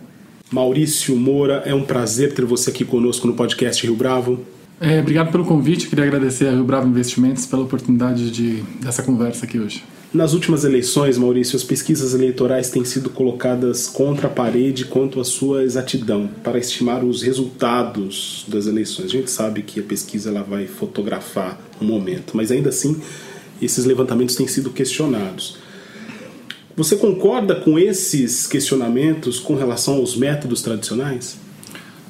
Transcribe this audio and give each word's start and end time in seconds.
Maurício 0.50 1.14
Moura, 1.16 1.62
é 1.64 1.72
um 1.72 1.84
prazer 1.84 2.34
ter 2.34 2.44
você 2.44 2.70
aqui 2.70 2.84
conosco 2.84 3.28
no 3.28 3.34
podcast 3.34 3.86
Rio 3.86 3.94
Bravo. 3.94 4.55
É, 4.80 5.00
obrigado 5.00 5.32
pelo 5.32 5.44
convite, 5.44 5.88
queria 5.88 6.04
agradecer 6.04 6.48
a 6.48 6.50
Rio 6.50 6.64
Bravo 6.64 6.86
Investimentos 6.86 7.46
pela 7.46 7.62
oportunidade 7.62 8.30
de, 8.30 8.62
dessa 8.80 9.02
conversa 9.02 9.46
aqui 9.46 9.58
hoje. 9.58 9.82
Nas 10.12 10.34
últimas 10.34 10.64
eleições, 10.64 11.18
Maurício, 11.18 11.56
as 11.56 11.64
pesquisas 11.64 12.14
eleitorais 12.14 12.70
têm 12.70 12.84
sido 12.84 13.10
colocadas 13.10 13.86
contra 13.86 14.28
a 14.28 14.30
parede 14.30 14.84
quanto 14.84 15.20
à 15.20 15.24
sua 15.24 15.64
exatidão 15.64 16.28
para 16.44 16.58
estimar 16.58 17.04
os 17.04 17.22
resultados 17.22 18.44
das 18.48 18.66
eleições. 18.66 19.06
A 19.06 19.12
gente 19.12 19.30
sabe 19.30 19.62
que 19.62 19.80
a 19.80 19.82
pesquisa 19.82 20.30
ela 20.30 20.42
vai 20.42 20.66
fotografar 20.66 21.58
um 21.80 21.86
momento, 21.86 22.36
mas 22.36 22.50
ainda 22.50 22.68
assim 22.68 23.00
esses 23.60 23.84
levantamentos 23.84 24.36
têm 24.36 24.46
sido 24.46 24.70
questionados. 24.70 25.58
Você 26.76 26.96
concorda 26.96 27.56
com 27.56 27.78
esses 27.78 28.46
questionamentos 28.46 29.40
com 29.40 29.54
relação 29.54 29.94
aos 29.94 30.14
métodos 30.14 30.60
tradicionais? 30.60 31.38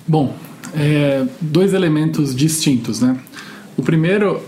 Bom, 0.06 0.34
é, 0.74 1.24
dois 1.40 1.74
elementos 1.74 2.34
distintos, 2.34 3.00
né? 3.00 3.16
O 3.76 3.82
primeiro 3.82 4.40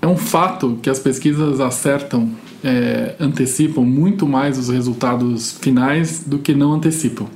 é 0.00 0.06
um 0.06 0.16
fato 0.16 0.78
que 0.82 0.88
as 0.88 0.98
pesquisas 0.98 1.60
acertam 1.60 2.30
é, 2.64 3.14
antecipam 3.20 3.82
muito 3.82 4.26
mais 4.26 4.58
os 4.58 4.70
resultados 4.70 5.52
finais 5.60 6.24
do 6.26 6.38
que 6.38 6.54
não 6.54 6.72
antecipam. 6.72 7.26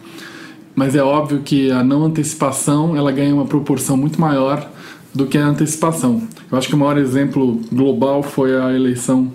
Mas 0.75 0.95
é 0.95 1.03
óbvio 1.03 1.41
que 1.41 1.71
a 1.71 1.85
não 1.85 2.05
antecipação 2.05 2.97
ela 2.97 3.13
ganha 3.13 3.35
uma 3.35 3.45
proporção 3.45 3.97
muito 3.97 4.19
maior 4.19 4.71
do 5.15 5.27
que 5.27 5.37
a 5.37 5.47
antecipação. 5.47 6.23
Eu 6.51 6.57
acho 6.57 6.69
que 6.69 6.75
o 6.75 6.79
maior 6.79 6.97
exemplo 6.97 7.61
global 7.71 8.23
foi 8.23 8.57
a 8.57 8.73
eleição 8.73 9.31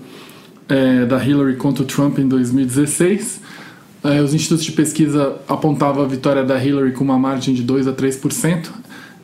é, 0.67 1.05
da 1.05 1.23
Hillary 1.23 1.57
contra 1.57 1.83
o 1.83 1.85
Trump 1.85 2.17
em 2.17 2.27
2016. 2.27 3.41
É, 4.03 4.21
os 4.21 4.33
institutos 4.33 4.65
de 4.65 4.71
pesquisa 4.73 5.37
apontavam 5.47 6.03
a 6.03 6.07
vitória 6.07 6.43
da 6.43 6.61
Hillary 6.61 6.91
com 6.91 7.03
uma 7.03 7.17
margem 7.17 7.53
de 7.53 7.63
2 7.63 7.87
a 7.87 7.93
3%. 7.93 8.69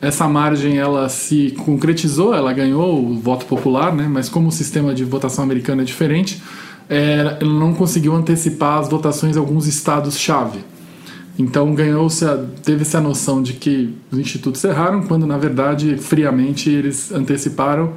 Essa 0.00 0.26
margem 0.26 0.78
ela 0.78 1.08
se 1.10 1.50
concretizou, 1.58 2.32
ela 2.34 2.52
ganhou 2.54 3.04
o 3.04 3.18
voto 3.18 3.44
popular, 3.44 3.94
né? 3.94 4.08
mas 4.10 4.30
como 4.30 4.48
o 4.48 4.52
sistema 4.52 4.94
de 4.94 5.04
votação 5.04 5.44
americano 5.44 5.82
é 5.82 5.84
diferente, 5.84 6.42
é, 6.88 7.36
ele 7.40 7.52
não 7.52 7.74
conseguiu 7.74 8.14
antecipar 8.14 8.78
as 8.78 8.88
votações 8.88 9.36
em 9.36 9.38
alguns 9.38 9.66
estados-chave. 9.66 10.60
Então 11.38 11.74
ganhou-se, 11.74 12.24
teve-se 12.64 12.96
a 12.96 13.00
noção 13.00 13.42
de 13.42 13.52
que 13.54 13.94
os 14.10 14.18
institutos 14.18 14.64
erraram, 14.64 15.02
quando 15.02 15.26
na 15.26 15.36
verdade, 15.36 15.96
friamente, 15.98 16.70
eles 16.70 17.12
anteciparam 17.12 17.92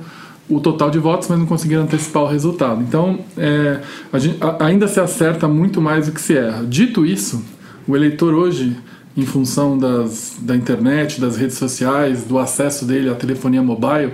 o 0.49 0.59
total 0.59 0.89
de 0.89 0.99
votos, 0.99 1.27
mas 1.27 1.39
não 1.39 1.45
conseguiram 1.45 1.83
antecipar 1.83 2.23
o 2.23 2.27
resultado. 2.27 2.81
Então, 2.81 3.19
é, 3.37 3.79
gente, 4.15 4.37
a, 4.43 4.65
ainda 4.65 4.87
se 4.87 4.99
acerta 4.99 5.47
muito 5.47 5.81
mais 5.81 6.07
do 6.07 6.11
que 6.11 6.21
se 6.21 6.37
erra. 6.37 6.65
Dito 6.65 7.05
isso, 7.05 7.43
o 7.87 7.95
eleitor 7.95 8.33
hoje 8.33 8.75
em 9.15 9.25
função 9.25 9.77
das, 9.77 10.37
da 10.39 10.55
internet, 10.55 11.21
das 11.21 11.37
redes 11.37 11.57
sociais, 11.57 12.23
do 12.23 12.39
acesso 12.39 12.83
dele 12.85 13.09
à 13.09 13.15
telefonia 13.15 13.61
mobile, 13.61 14.13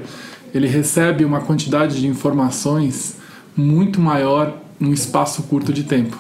ele 0.53 0.67
recebe 0.67 1.23
uma 1.23 1.39
quantidade 1.39 1.99
de 1.99 2.07
informações 2.07 3.15
muito 3.55 3.99
maior 4.01 4.57
num 4.79 4.93
espaço 4.93 5.43
curto 5.43 5.71
de 5.71 5.83
tempo. 5.83 6.17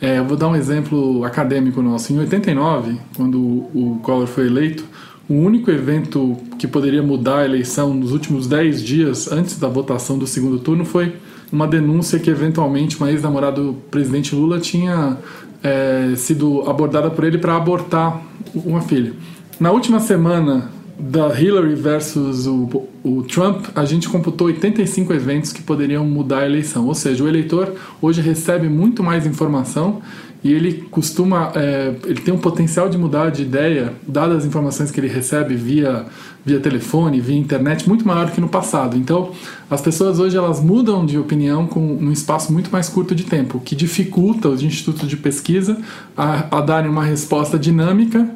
É, 0.00 0.18
eu 0.18 0.24
vou 0.24 0.36
dar 0.36 0.48
um 0.48 0.56
exemplo 0.56 1.24
acadêmico 1.24 1.80
nosso. 1.80 2.12
Em 2.12 2.18
89, 2.18 2.98
quando 3.16 3.38
o 3.38 4.00
Collor 4.02 4.26
foi 4.26 4.46
eleito, 4.46 4.84
o 5.28 5.34
único 5.34 5.70
evento 5.70 6.36
que 6.58 6.66
poderia 6.66 7.02
mudar 7.02 7.38
a 7.38 7.44
eleição 7.44 7.94
nos 7.94 8.12
últimos 8.12 8.46
10 8.46 8.82
dias 8.82 9.32
antes 9.32 9.58
da 9.58 9.68
votação 9.68 10.18
do 10.18 10.26
segundo 10.26 10.58
turno 10.58 10.84
foi 10.84 11.14
uma 11.50 11.66
denúncia 11.66 12.18
que 12.18 12.28
eventualmente 12.28 12.96
uma 12.98 13.10
ex-namorada 13.10 13.62
do 13.62 13.74
presidente 13.90 14.34
Lula 14.34 14.58
tinha 14.58 15.16
é, 15.62 16.14
sido 16.16 16.68
abordada 16.68 17.10
por 17.10 17.24
ele 17.24 17.38
para 17.38 17.56
abortar 17.56 18.20
uma 18.54 18.82
filha. 18.82 19.14
Na 19.58 19.70
última 19.70 20.00
semana 20.00 20.70
da 20.98 21.28
Hillary 21.38 21.74
versus 21.74 22.46
o, 22.46 22.86
o, 23.02 23.22
Trump, 23.22 23.66
a 23.74 23.84
gente 23.84 24.08
computou 24.08 24.48
85 24.48 25.12
eventos 25.12 25.52
que 25.52 25.62
poderiam 25.62 26.04
mudar 26.04 26.40
a 26.40 26.46
eleição. 26.46 26.86
Ou 26.86 26.94
seja, 26.94 27.24
o 27.24 27.28
eleitor 27.28 27.74
hoje 28.00 28.20
recebe 28.20 28.68
muito 28.68 29.02
mais 29.02 29.26
informação 29.26 30.02
e 30.44 30.52
ele 30.52 30.86
costuma, 30.90 31.50
é, 31.54 31.94
ele 32.04 32.20
tem 32.20 32.34
um 32.34 32.38
potencial 32.38 32.86
de 32.90 32.98
mudar 32.98 33.30
de 33.30 33.40
ideia, 33.40 33.94
dadas 34.06 34.38
as 34.38 34.44
informações 34.44 34.90
que 34.90 35.00
ele 35.00 35.08
recebe 35.08 35.54
via, 35.54 36.04
via 36.44 36.60
telefone, 36.60 37.18
via 37.18 37.34
internet, 37.34 37.88
muito 37.88 38.06
maior 38.06 38.30
que 38.30 38.42
no 38.42 38.48
passado. 38.48 38.94
Então, 38.94 39.32
as 39.70 39.80
pessoas 39.80 40.18
hoje 40.18 40.36
elas 40.36 40.60
mudam 40.60 41.06
de 41.06 41.18
opinião 41.18 41.66
com 41.66 41.80
um 41.80 42.12
espaço 42.12 42.52
muito 42.52 42.70
mais 42.70 42.90
curto 42.90 43.14
de 43.14 43.24
tempo, 43.24 43.58
que 43.58 43.74
dificulta 43.74 44.50
os 44.50 44.62
institutos 44.62 45.08
de 45.08 45.16
pesquisa 45.16 45.78
a, 46.14 46.58
a 46.58 46.60
darem 46.60 46.90
uma 46.90 47.04
resposta 47.04 47.58
dinâmica 47.58 48.28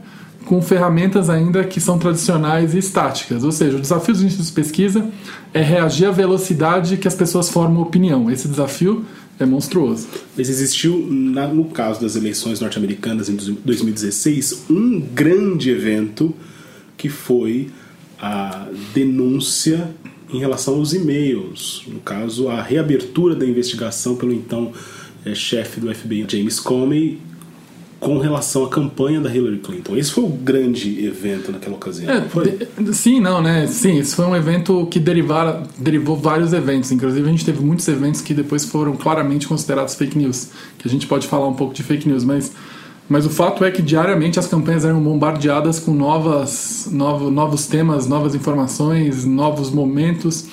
com 0.46 0.62
ferramentas 0.62 1.28
ainda 1.28 1.62
que 1.62 1.78
são 1.78 1.98
tradicionais 1.98 2.72
e 2.72 2.78
estáticas. 2.78 3.44
Ou 3.44 3.52
seja, 3.52 3.76
o 3.76 3.80
desafio 3.80 4.14
dos 4.14 4.22
institutos 4.22 4.48
de 4.48 4.54
pesquisa 4.54 5.06
é 5.52 5.60
reagir 5.60 6.06
à 6.06 6.10
velocidade 6.10 6.96
que 6.96 7.06
as 7.06 7.14
pessoas 7.14 7.50
formam 7.50 7.82
opinião. 7.82 8.30
Esse 8.30 8.48
desafio 8.48 9.04
é 9.38 9.46
monstruoso. 9.46 10.08
Mas 10.36 10.48
existiu, 10.48 11.06
na, 11.10 11.46
no 11.46 11.66
caso 11.66 12.00
das 12.00 12.16
eleições 12.16 12.60
norte-americanas 12.60 13.28
em 13.28 13.36
2016, 13.36 14.66
um 14.70 15.00
grande 15.00 15.70
evento 15.70 16.34
que 16.96 17.08
foi 17.08 17.68
a 18.20 18.68
denúncia 18.92 19.90
em 20.32 20.38
relação 20.38 20.74
aos 20.74 20.92
e-mails. 20.92 21.84
No 21.86 22.00
caso, 22.00 22.48
a 22.48 22.60
reabertura 22.60 23.34
da 23.34 23.46
investigação 23.46 24.16
pelo 24.16 24.32
então 24.32 24.72
é, 25.24 25.34
chefe 25.34 25.80
do 25.80 25.94
FBI, 25.94 26.26
James 26.28 26.58
Comey, 26.58 27.18
com 28.00 28.18
relação 28.18 28.64
à 28.64 28.68
campanha 28.68 29.20
da 29.20 29.34
Hillary 29.34 29.58
Clinton. 29.58 29.96
Esse 29.96 30.12
foi 30.12 30.24
o 30.24 30.28
grande 30.28 31.04
evento 31.04 31.50
naquela 31.50 31.74
ocasião. 31.74 32.10
É, 32.10 32.80
de, 32.80 32.94
sim, 32.94 33.20
não, 33.20 33.42
né? 33.42 33.66
Sim, 33.66 33.98
esse 33.98 34.14
foi 34.14 34.24
um 34.24 34.36
evento 34.36 34.86
que 34.86 35.00
derivar, 35.00 35.64
derivou 35.76 36.16
vários 36.16 36.52
eventos. 36.52 36.92
Inclusive, 36.92 37.26
a 37.26 37.30
gente 37.30 37.44
teve 37.44 37.60
muitos 37.60 37.88
eventos 37.88 38.20
que 38.20 38.32
depois 38.32 38.64
foram 38.64 38.96
claramente 38.96 39.48
considerados 39.48 39.96
fake 39.96 40.16
news. 40.16 40.50
Que 40.78 40.86
a 40.86 40.90
gente 40.90 41.08
pode 41.08 41.26
falar 41.26 41.48
um 41.48 41.54
pouco 41.54 41.74
de 41.74 41.82
fake 41.82 42.08
news, 42.08 42.22
mas, 42.22 42.52
mas 43.08 43.26
o 43.26 43.30
fato 43.30 43.64
é 43.64 43.70
que 43.70 43.82
diariamente 43.82 44.38
as 44.38 44.46
campanhas 44.46 44.84
eram 44.84 45.02
bombardeadas 45.02 45.80
com 45.80 45.92
novas, 45.92 46.88
novo, 46.92 47.32
novos 47.32 47.66
temas, 47.66 48.06
novas 48.06 48.32
informações, 48.32 49.24
novos 49.24 49.70
momentos, 49.70 50.46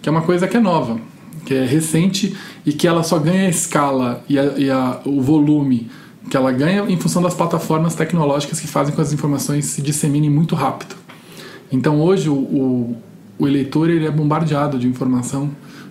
que 0.00 0.08
é 0.08 0.12
uma 0.12 0.22
coisa 0.22 0.46
que 0.46 0.56
é 0.56 0.60
nova, 0.60 1.00
que 1.44 1.52
é 1.52 1.64
recente 1.64 2.36
e 2.64 2.72
que 2.72 2.86
ela 2.86 3.02
só 3.02 3.18
ganha 3.18 3.48
escala 3.48 4.22
e, 4.28 4.38
a, 4.38 4.44
e 4.56 4.70
a, 4.70 5.00
o 5.04 5.20
volume 5.20 5.90
que 6.32 6.36
ela 6.38 6.50
ganha 6.50 6.86
em 6.88 6.96
função 6.96 7.20
das 7.20 7.34
plataformas 7.34 7.94
tecnológicas 7.94 8.58
que 8.58 8.66
fazem 8.66 8.94
com 8.94 8.96
que 8.96 9.02
as 9.02 9.12
informações 9.12 9.66
se 9.66 9.82
disseminem 9.82 10.30
muito 10.30 10.54
rápido. 10.54 10.96
Então 11.70 12.00
hoje 12.00 12.30
o, 12.30 12.34
o, 12.34 12.96
o 13.38 13.46
eleitor 13.46 13.90
ele 13.90 14.06
é 14.06 14.10
bombardeado 14.10 14.78
de 14.78 14.88
informação, 14.88 15.50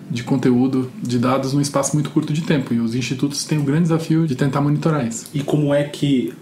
de 0.09 0.23
conteúdo, 0.23 0.91
de 0.99 1.19
dados 1.19 1.53
num 1.53 1.61
espaço 1.61 1.93
muito 1.93 2.09
curto 2.09 2.33
de 2.33 2.41
tempo 2.41 2.73
e 2.73 2.79
os 2.79 2.95
institutos 2.95 3.45
têm 3.45 3.59
o 3.59 3.63
grande 3.63 3.83
desafio 3.83 4.25
de 4.25 4.35
tentar 4.35 4.61
monitorar 4.61 5.07
isso. 5.07 5.27
E 5.31 5.43
como 5.43 5.71
é 5.75 5.83
que 5.83 6.33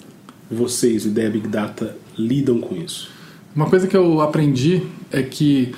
vocês, 0.49 1.03
o 1.03 1.09
Ideia 1.09 1.29
Big 1.29 1.49
Data, 1.49 1.97
lidam 2.17 2.61
com 2.61 2.77
isso? 2.77 3.11
Uma 3.53 3.65
coisa 3.65 3.85
que 3.85 3.97
eu 3.97 4.21
aprendi 4.21 4.81
é 5.11 5.21
que 5.21 5.75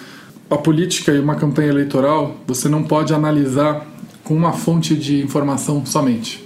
a 0.47 0.57
política 0.57 1.11
e 1.11 1.19
uma 1.19 1.33
campanha 1.33 1.69
eleitoral 1.69 2.37
você 2.45 2.69
não 2.69 2.83
pode 2.83 3.15
analisar 3.15 3.83
com 4.23 4.35
uma 4.35 4.53
fonte 4.53 4.95
de 4.95 5.23
informação 5.23 5.83
somente. 5.87 6.40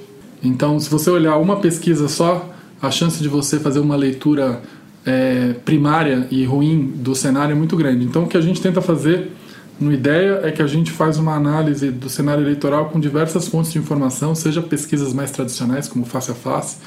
Então, 0.47 0.79
se 0.79 0.89
você 0.89 1.09
olhar 1.09 1.37
uma 1.37 1.57
pesquisa 1.57 2.07
só, 2.07 2.49
a 2.81 2.91
chance 2.91 3.21
de 3.21 3.27
você 3.27 3.59
fazer 3.59 3.79
uma 3.79 3.95
leitura 3.95 4.61
é, 5.05 5.53
primária 5.63 6.27
e 6.31 6.43
ruim 6.45 6.93
do 6.95 7.15
cenário 7.15 7.53
é 7.53 7.55
muito 7.55 7.75
grande. 7.75 8.05
Então, 8.05 8.23
o 8.23 8.27
que 8.27 8.37
a 8.37 8.41
gente 8.41 8.61
tenta 8.61 8.81
fazer 8.81 9.31
no 9.79 9.91
ideia 9.91 10.39
é 10.43 10.51
que 10.51 10.61
a 10.61 10.67
gente 10.67 10.91
faz 10.91 11.17
uma 11.17 11.35
análise 11.35 11.91
do 11.91 12.09
cenário 12.09 12.43
eleitoral 12.43 12.89
com 12.89 12.99
diversas 12.99 13.47
fontes 13.47 13.73
de 13.73 13.79
informação, 13.79 14.33
seja 14.33 14.61
pesquisas 14.61 15.13
mais 15.13 15.31
tradicionais, 15.31 15.87
como 15.87 16.05
face 16.05 16.31
a 16.31 16.33
face, 16.33 16.77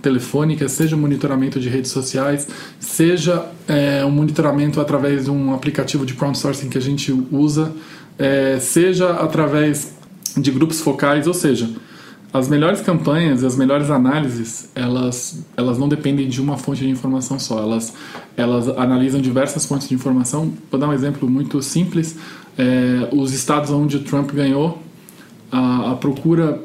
telefônica, 0.00 0.66
seja 0.68 0.96
monitoramento 0.96 1.60
de 1.60 1.68
redes 1.68 1.90
sociais, 1.90 2.46
seja 2.80 3.44
é, 3.66 4.04
um 4.04 4.10
monitoramento 4.10 4.80
através 4.80 5.24
de 5.24 5.30
um 5.30 5.52
aplicativo 5.52 6.06
de 6.06 6.14
crowdsourcing 6.14 6.68
que 6.68 6.78
a 6.78 6.80
gente 6.80 7.12
usa, 7.30 7.72
é, 8.18 8.58
seja 8.60 9.10
através 9.10 9.92
de 10.36 10.50
grupos 10.50 10.80
focais, 10.80 11.26
ou 11.26 11.34
seja, 11.34 11.68
as 12.32 12.48
melhores 12.48 12.80
campanhas 12.80 13.42
as 13.42 13.56
melhores 13.56 13.90
análises, 13.90 14.68
elas, 14.74 15.44
elas 15.56 15.78
não 15.78 15.88
dependem 15.88 16.28
de 16.28 16.40
uma 16.40 16.56
fonte 16.56 16.80
de 16.80 16.90
informação 16.90 17.38
só. 17.38 17.58
Elas, 17.58 17.94
elas 18.36 18.68
analisam 18.68 19.20
diversas 19.20 19.64
fontes 19.66 19.88
de 19.88 19.94
informação. 19.94 20.52
Vou 20.70 20.78
dar 20.78 20.88
um 20.88 20.92
exemplo 20.92 21.28
muito 21.28 21.62
simples. 21.62 22.16
É, 22.56 23.08
os 23.12 23.32
estados 23.32 23.70
onde 23.70 23.96
o 23.96 24.00
Trump 24.00 24.30
ganhou, 24.32 24.82
a, 25.50 25.92
a 25.92 25.96
procura 25.96 26.60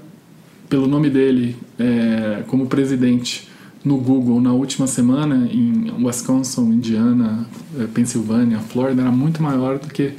pelo 0.70 0.88
nome 0.88 1.10
dele 1.10 1.56
é, 1.80 2.44
como 2.48 2.66
presidente 2.68 3.48
no 3.86 3.98
Google 3.98 4.42
na 4.42 4.52
última 4.54 4.88
semana 4.88 5.48
em 5.52 5.94
Wisconsin, 6.04 6.62
Indiana, 6.62 7.46
é, 7.80 7.86
Pensilvânia, 7.86 8.60
Flórida 8.60 9.02
era 9.02 9.12
muito 9.12 9.44
maior 9.44 9.78
do 9.78 9.88
que 9.88 10.14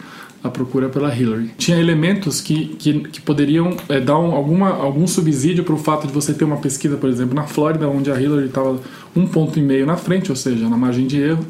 a 0.44 0.50
procura 0.50 0.90
pela 0.90 1.12
Hillary. 1.12 1.52
Tinha 1.56 1.80
elementos 1.80 2.42
que, 2.42 2.66
que, 2.78 3.00
que 3.00 3.20
poderiam 3.22 3.74
é, 3.88 3.98
dar 3.98 4.18
um, 4.18 4.32
alguma, 4.32 4.68
algum 4.68 5.06
subsídio 5.06 5.64
para 5.64 5.74
o 5.74 5.78
fato 5.78 6.06
de 6.06 6.12
você 6.12 6.34
ter 6.34 6.44
uma 6.44 6.58
pesquisa, 6.58 6.98
por 6.98 7.08
exemplo, 7.08 7.34
na 7.34 7.44
Flórida, 7.44 7.88
onde 7.88 8.10
a 8.10 8.20
Hillary 8.20 8.48
estava 8.48 8.78
um 9.16 9.26
ponto 9.26 9.58
e 9.58 9.62
meio 9.62 9.86
na 9.86 9.96
frente, 9.96 10.30
ou 10.30 10.36
seja, 10.36 10.68
na 10.68 10.76
margem 10.76 11.06
de 11.06 11.18
erro, 11.18 11.44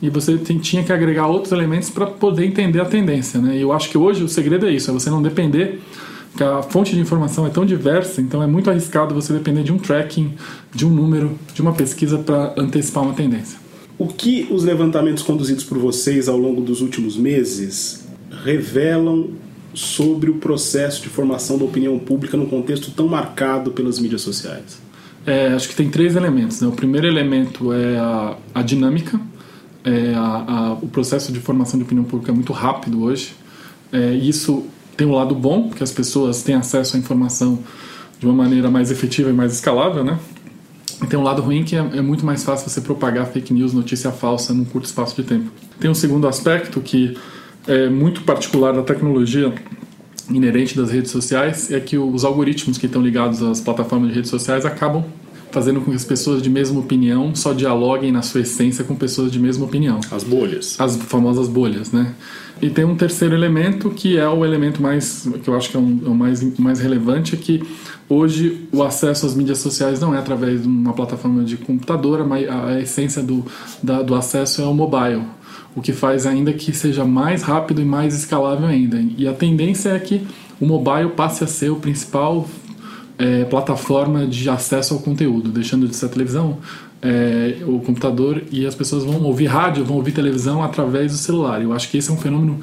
e 0.00 0.08
você 0.08 0.38
tem, 0.38 0.58
tinha 0.58 0.82
que 0.82 0.90
agregar 0.90 1.26
outros 1.26 1.52
elementos 1.52 1.90
para 1.90 2.06
poder 2.06 2.46
entender 2.46 2.80
a 2.80 2.86
tendência. 2.86 3.38
Né? 3.38 3.58
E 3.58 3.60
eu 3.60 3.70
acho 3.70 3.90
que 3.90 3.98
hoje 3.98 4.24
o 4.24 4.28
segredo 4.28 4.66
é 4.66 4.72
isso, 4.72 4.90
é 4.90 4.94
você 4.94 5.10
não 5.10 5.20
depender 5.20 5.82
que 6.34 6.42
a 6.42 6.62
fonte 6.62 6.94
de 6.94 7.00
informação 7.00 7.46
é 7.46 7.50
tão 7.50 7.66
diversa, 7.66 8.22
então 8.22 8.42
é 8.42 8.46
muito 8.46 8.70
arriscado 8.70 9.14
você 9.14 9.34
depender 9.34 9.62
de 9.62 9.72
um 9.72 9.78
tracking, 9.78 10.32
de 10.74 10.86
um 10.86 10.90
número, 10.90 11.38
de 11.52 11.60
uma 11.60 11.72
pesquisa 11.72 12.16
para 12.16 12.54
antecipar 12.56 13.02
uma 13.02 13.12
tendência. 13.12 13.58
O 13.98 14.06
que 14.06 14.46
os 14.50 14.64
levantamentos 14.64 15.22
conduzidos 15.22 15.64
por 15.64 15.76
vocês 15.76 16.28
ao 16.28 16.38
longo 16.38 16.62
dos 16.62 16.80
últimos 16.80 17.16
meses 17.16 18.07
revelam 18.44 19.30
sobre 19.74 20.30
o 20.30 20.34
processo 20.34 21.02
de 21.02 21.08
formação 21.08 21.58
da 21.58 21.64
opinião 21.64 21.98
pública 21.98 22.36
num 22.36 22.46
contexto 22.46 22.90
tão 22.90 23.06
marcado 23.06 23.70
pelas 23.70 23.98
mídias 23.98 24.22
sociais? 24.22 24.80
É, 25.26 25.48
acho 25.48 25.68
que 25.68 25.74
tem 25.74 25.90
três 25.90 26.16
elementos. 26.16 26.60
Né? 26.60 26.68
O 26.68 26.72
primeiro 26.72 27.06
elemento 27.06 27.72
é 27.72 27.98
a, 27.98 28.36
a 28.54 28.62
dinâmica. 28.62 29.20
É 29.84 30.14
a, 30.14 30.20
a, 30.20 30.72
o 30.72 30.88
processo 30.88 31.32
de 31.32 31.38
formação 31.38 31.78
de 31.78 31.84
opinião 31.84 32.04
pública 32.04 32.32
é 32.32 32.34
muito 32.34 32.52
rápido 32.52 33.02
hoje. 33.02 33.34
É, 33.92 34.12
isso 34.14 34.66
tem 34.96 35.06
um 35.06 35.12
lado 35.12 35.34
bom, 35.34 35.68
porque 35.68 35.82
as 35.82 35.92
pessoas 35.92 36.42
têm 36.42 36.54
acesso 36.54 36.96
à 36.96 36.98
informação 36.98 37.58
de 38.18 38.26
uma 38.26 38.34
maneira 38.34 38.70
mais 38.70 38.90
efetiva 38.90 39.30
e 39.30 39.32
mais 39.32 39.52
escalável, 39.52 40.02
né? 40.02 40.18
E 41.02 41.06
tem 41.06 41.18
um 41.18 41.22
lado 41.22 41.40
ruim 41.40 41.62
que 41.62 41.76
é, 41.76 41.78
é, 41.78 42.02
muito 42.02 42.26
mais 42.26 42.42
fácil 42.42 42.68
você 42.68 42.80
propagar 42.80 43.26
fake 43.26 43.52
news, 43.54 43.72
notícia 43.72 44.10
falsa 44.10 44.52
num 44.52 44.64
curto 44.64 44.86
espaço 44.86 45.14
de 45.14 45.22
tempo. 45.22 45.50
Tem 45.78 45.90
um 45.90 45.94
segundo 45.94 46.26
aspecto 46.26 46.80
que 46.80 47.16
é 47.66 47.88
muito 47.88 48.22
particular 48.22 48.72
da 48.72 48.82
tecnologia 48.82 49.52
inerente 50.30 50.76
das 50.76 50.90
redes 50.90 51.10
sociais 51.10 51.70
é 51.72 51.80
que 51.80 51.96
os 51.96 52.24
algoritmos 52.24 52.78
que 52.78 52.86
estão 52.86 53.00
ligados 53.00 53.42
às 53.42 53.60
plataformas 53.60 54.10
de 54.10 54.14
redes 54.14 54.30
sociais 54.30 54.64
acabam 54.64 55.04
fazendo 55.50 55.80
com 55.80 55.90
que 55.90 55.96
as 55.96 56.04
pessoas 56.04 56.42
de 56.42 56.50
mesma 56.50 56.78
opinião 56.78 57.34
só 57.34 57.52
dialoguem 57.52 58.12
na 58.12 58.20
sua 58.20 58.42
essência 58.42 58.84
com 58.84 58.94
pessoas 58.94 59.32
de 59.32 59.38
mesma 59.38 59.64
opinião. 59.64 60.00
As 60.10 60.22
bolhas. 60.22 60.78
As 60.78 60.96
famosas 60.96 61.48
bolhas, 61.48 61.90
né? 61.90 62.14
E 62.60 62.68
tem 62.68 62.84
um 62.84 62.96
terceiro 62.96 63.34
elemento 63.34 63.88
que 63.90 64.18
é 64.18 64.28
o 64.28 64.44
elemento 64.44 64.82
mais 64.82 65.28
que 65.42 65.48
eu 65.48 65.56
acho 65.56 65.70
que 65.70 65.76
é, 65.76 65.80
um, 65.80 66.02
é 66.04 66.08
o 66.08 66.14
mais, 66.14 66.58
mais 66.58 66.80
relevante, 66.80 67.34
é 67.34 67.38
que 67.38 67.62
hoje 68.08 68.68
o 68.72 68.82
acesso 68.82 69.26
às 69.26 69.34
mídias 69.34 69.58
sociais 69.58 70.00
não 70.00 70.14
é 70.14 70.18
através 70.18 70.62
de 70.62 70.68
uma 70.68 70.92
plataforma 70.92 71.44
de 71.44 71.56
computador, 71.56 72.26
mas 72.26 72.48
a 72.48 72.80
essência 72.80 73.22
do, 73.22 73.44
da, 73.82 74.02
do 74.02 74.14
acesso 74.14 74.60
é 74.60 74.64
o 74.64 74.74
mobile 74.74 75.22
o 75.74 75.80
que 75.80 75.92
faz 75.92 76.26
ainda 76.26 76.52
que 76.52 76.72
seja 76.72 77.04
mais 77.04 77.42
rápido 77.42 77.80
e 77.80 77.84
mais 77.84 78.14
escalável 78.14 78.66
ainda. 78.66 79.02
E 79.16 79.28
a 79.28 79.32
tendência 79.32 79.90
é 79.90 79.98
que 79.98 80.26
o 80.60 80.66
mobile 80.66 81.10
passe 81.10 81.44
a 81.44 81.46
ser 81.46 81.70
o 81.70 81.76
principal 81.76 82.48
é, 83.18 83.44
plataforma 83.44 84.26
de 84.26 84.48
acesso 84.48 84.94
ao 84.94 85.00
conteúdo, 85.00 85.50
deixando 85.50 85.88
de 85.88 85.94
ser 85.94 86.06
a 86.06 86.08
televisão, 86.08 86.58
é, 87.02 87.58
o 87.66 87.80
computador 87.80 88.42
e 88.50 88.66
as 88.66 88.74
pessoas 88.74 89.04
vão 89.04 89.22
ouvir 89.22 89.46
rádio, 89.46 89.84
vão 89.84 89.96
ouvir 89.96 90.12
televisão 90.12 90.62
através 90.62 91.12
do 91.12 91.18
celular. 91.18 91.62
Eu 91.62 91.72
acho 91.72 91.90
que 91.90 91.98
esse 91.98 92.10
é 92.10 92.12
um 92.12 92.16
fenômeno 92.16 92.60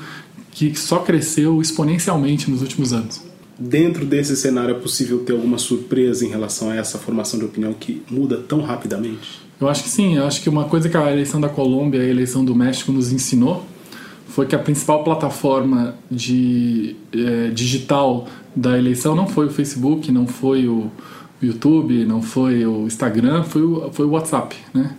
que 0.51 0.73
só 0.75 0.99
cresceu 0.99 1.61
exponencialmente 1.61 2.49
nos 2.49 2.61
últimos 2.61 2.93
anos. 2.93 3.21
Dentro 3.57 4.05
desse 4.05 4.35
cenário 4.35 4.75
é 4.75 4.79
possível 4.79 5.19
ter 5.19 5.33
alguma 5.33 5.57
surpresa 5.57 6.25
em 6.25 6.29
relação 6.29 6.69
a 6.69 6.75
essa 6.75 6.97
formação 6.97 7.39
de 7.39 7.45
opinião 7.45 7.73
que 7.73 8.01
muda 8.09 8.37
tão 8.37 8.61
rapidamente? 8.61 9.44
Eu 9.59 9.69
acho 9.69 9.83
que 9.83 9.89
sim. 9.89 10.15
Eu 10.15 10.25
acho 10.25 10.41
que 10.41 10.49
uma 10.49 10.65
coisa 10.65 10.89
que 10.89 10.97
a 10.97 11.11
eleição 11.11 11.39
da 11.39 11.49
Colômbia 11.49 11.99
e 11.99 12.01
a 12.01 12.09
eleição 12.09 12.43
do 12.43 12.55
México 12.55 12.91
nos 12.91 13.11
ensinou 13.11 13.65
foi 14.27 14.45
que 14.45 14.55
a 14.55 14.59
principal 14.59 15.03
plataforma 15.03 15.95
de 16.11 16.95
é, 17.13 17.49
digital 17.49 18.27
da 18.55 18.77
eleição 18.77 19.15
não 19.15 19.27
foi 19.27 19.47
o 19.47 19.49
Facebook, 19.49 20.11
não 20.11 20.27
foi 20.27 20.67
o 20.67 20.91
YouTube, 21.41 22.05
não 22.05 22.21
foi 22.21 22.65
o 22.65 22.85
Instagram, 22.85 23.43
foi 23.43 23.61
o, 23.61 23.89
foi 23.91 24.05
o 24.05 24.09
WhatsApp, 24.09 24.55
né? 24.73 24.95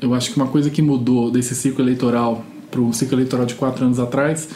Eu 0.00 0.14
acho 0.14 0.30
que 0.32 0.36
uma 0.36 0.46
coisa 0.46 0.70
que 0.70 0.80
mudou 0.80 1.30
desse 1.30 1.54
ciclo 1.54 1.84
eleitoral 1.84 2.44
para 2.70 2.80
o 2.80 2.92
ciclo 2.92 3.16
eleitoral 3.16 3.44
de 3.44 3.54
quatro 3.54 3.84
anos 3.84 3.98
atrás 3.98 4.48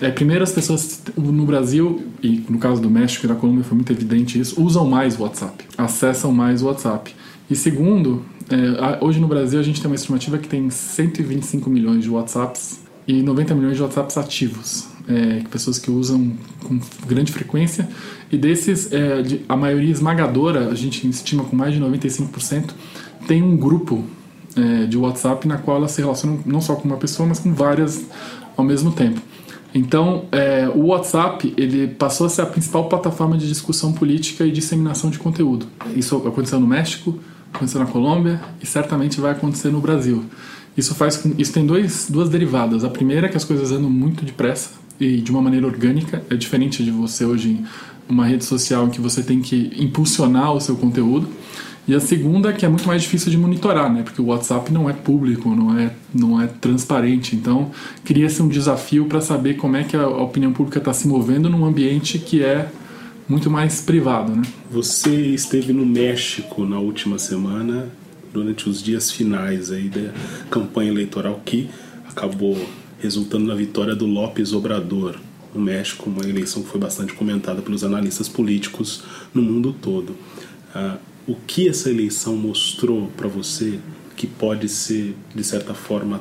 é, 0.00 0.10
primeiro, 0.10 0.44
as 0.44 0.52
pessoas 0.52 1.02
no 1.16 1.44
Brasil, 1.44 2.02
e 2.22 2.44
no 2.48 2.58
caso 2.58 2.80
do 2.80 2.88
México 2.88 3.26
e 3.26 3.28
da 3.28 3.34
Colômbia 3.34 3.64
foi 3.64 3.74
muito 3.74 3.92
evidente 3.92 4.38
isso, 4.38 4.62
usam 4.62 4.86
mais 4.86 5.18
o 5.18 5.22
WhatsApp, 5.22 5.64
acessam 5.76 6.32
mais 6.32 6.62
o 6.62 6.66
WhatsApp. 6.66 7.14
E 7.50 7.56
segundo, 7.56 8.24
é, 8.50 9.04
hoje 9.04 9.20
no 9.20 9.28
Brasil 9.28 9.60
a 9.60 9.62
gente 9.62 9.80
tem 9.80 9.90
uma 9.90 9.94
estimativa 9.94 10.38
que 10.38 10.48
tem 10.48 10.70
125 10.70 11.68
milhões 11.68 12.02
de 12.02 12.10
WhatsApps 12.10 12.80
e 13.06 13.22
90 13.22 13.54
milhões 13.54 13.76
de 13.76 13.82
WhatsApps 13.82 14.16
ativos. 14.16 14.88
É, 15.08 15.42
pessoas 15.50 15.78
que 15.78 15.90
usam 15.90 16.32
com 16.62 16.78
grande 17.06 17.32
frequência 17.32 17.88
e 18.30 18.36
desses 18.36 18.92
é, 18.92 19.22
a 19.48 19.56
maioria 19.56 19.90
esmagadora 19.90 20.68
a 20.68 20.74
gente 20.74 21.08
estima 21.08 21.44
com 21.44 21.56
mais 21.56 21.72
de 21.72 21.80
95% 21.80 22.72
tem 23.26 23.42
um 23.42 23.56
grupo 23.56 24.04
é, 24.54 24.84
de 24.84 24.98
WhatsApp 24.98 25.48
na 25.48 25.56
qual 25.56 25.78
elas 25.78 25.92
se 25.92 26.02
relacionam 26.02 26.40
não 26.44 26.60
só 26.60 26.74
com 26.74 26.86
uma 26.86 26.98
pessoa 26.98 27.26
mas 27.26 27.38
com 27.38 27.54
várias 27.54 28.04
ao 28.54 28.62
mesmo 28.62 28.92
tempo 28.92 29.18
então 29.74 30.26
é, 30.30 30.68
o 30.74 30.88
WhatsApp 30.88 31.54
ele 31.56 31.88
passou 31.88 32.26
a 32.26 32.28
ser 32.28 32.42
a 32.42 32.46
principal 32.46 32.86
plataforma 32.86 33.38
de 33.38 33.48
discussão 33.48 33.94
política 33.94 34.44
e 34.44 34.52
disseminação 34.52 35.08
de 35.08 35.18
conteúdo 35.18 35.66
isso 35.96 36.16
aconteceu 36.18 36.60
no 36.60 36.66
México 36.66 37.18
aconteceu 37.52 37.80
na 37.80 37.86
Colômbia 37.86 38.40
e 38.62 38.66
certamente 38.66 39.20
vai 39.20 39.32
acontecer 39.32 39.70
no 39.70 39.80
Brasil. 39.80 40.24
Isso 40.76 40.94
faz 40.94 41.16
com, 41.16 41.34
isso 41.38 41.52
tem 41.52 41.66
dois, 41.66 42.08
duas 42.08 42.28
derivadas. 42.28 42.84
A 42.84 42.90
primeira 42.90 43.26
é 43.26 43.30
que 43.30 43.36
as 43.36 43.44
coisas 43.44 43.72
andam 43.72 43.90
muito 43.90 44.24
depressa 44.24 44.70
e 45.00 45.20
de 45.20 45.30
uma 45.30 45.40
maneira 45.40 45.66
orgânica, 45.66 46.22
é 46.28 46.34
diferente 46.34 46.84
de 46.84 46.90
você 46.90 47.24
hoje 47.24 47.50
em 47.50 47.64
uma 48.08 48.24
rede 48.24 48.44
social 48.44 48.86
em 48.86 48.90
que 48.90 49.00
você 49.00 49.22
tem 49.22 49.40
que 49.40 49.70
impulsionar 49.76 50.52
o 50.52 50.60
seu 50.60 50.76
conteúdo. 50.76 51.28
E 51.86 51.94
a 51.94 52.00
segunda 52.00 52.50
é 52.50 52.52
que 52.52 52.66
é 52.66 52.68
muito 52.68 52.86
mais 52.86 53.02
difícil 53.02 53.30
de 53.30 53.38
monitorar, 53.38 53.92
né? 53.92 54.02
Porque 54.02 54.20
o 54.20 54.26
WhatsApp 54.26 54.70
não 54.72 54.90
é 54.90 54.92
público, 54.92 55.54
não 55.54 55.78
é, 55.78 55.90
não 56.14 56.40
é 56.40 56.46
transparente. 56.46 57.34
Então, 57.34 57.70
cria-se 58.04 58.42
um 58.42 58.48
desafio 58.48 59.06
para 59.06 59.20
saber 59.20 59.54
como 59.54 59.76
é 59.76 59.84
que 59.84 59.96
a 59.96 60.06
opinião 60.06 60.52
pública 60.52 60.78
está 60.78 60.92
se 60.92 61.08
movendo 61.08 61.48
num 61.48 61.64
ambiente 61.64 62.18
que 62.18 62.42
é 62.42 62.70
muito 63.28 63.50
mais 63.50 63.80
privado, 63.80 64.34
né? 64.34 64.42
Você 64.70 65.10
esteve 65.10 65.72
no 65.72 65.84
México 65.84 66.64
na 66.64 66.78
última 66.78 67.18
semana, 67.18 67.90
durante 68.32 68.68
os 68.68 68.82
dias 68.82 69.10
finais 69.10 69.70
aí 69.70 69.88
da 69.88 70.12
campanha 70.50 70.90
eleitoral 70.90 71.40
que 71.44 71.68
acabou 72.08 72.56
resultando 72.98 73.46
na 73.46 73.54
vitória 73.54 73.94
do 73.94 74.06
López 74.06 74.52
Obrador 74.52 75.16
no 75.54 75.60
México, 75.60 76.08
uma 76.08 76.26
eleição 76.26 76.62
que 76.62 76.68
foi 76.68 76.80
bastante 76.80 77.12
comentada 77.12 77.60
pelos 77.62 77.84
analistas 77.84 78.28
políticos 78.28 79.04
no 79.34 79.42
mundo 79.42 79.74
todo. 79.80 80.16
Ah, 80.74 80.96
o 81.26 81.34
que 81.34 81.68
essa 81.68 81.90
eleição 81.90 82.36
mostrou 82.36 83.08
para 83.16 83.28
você 83.28 83.78
que 84.16 84.26
pode 84.26 84.68
ser, 84.68 85.14
de 85.34 85.44
certa 85.44 85.74
forma, 85.74 86.20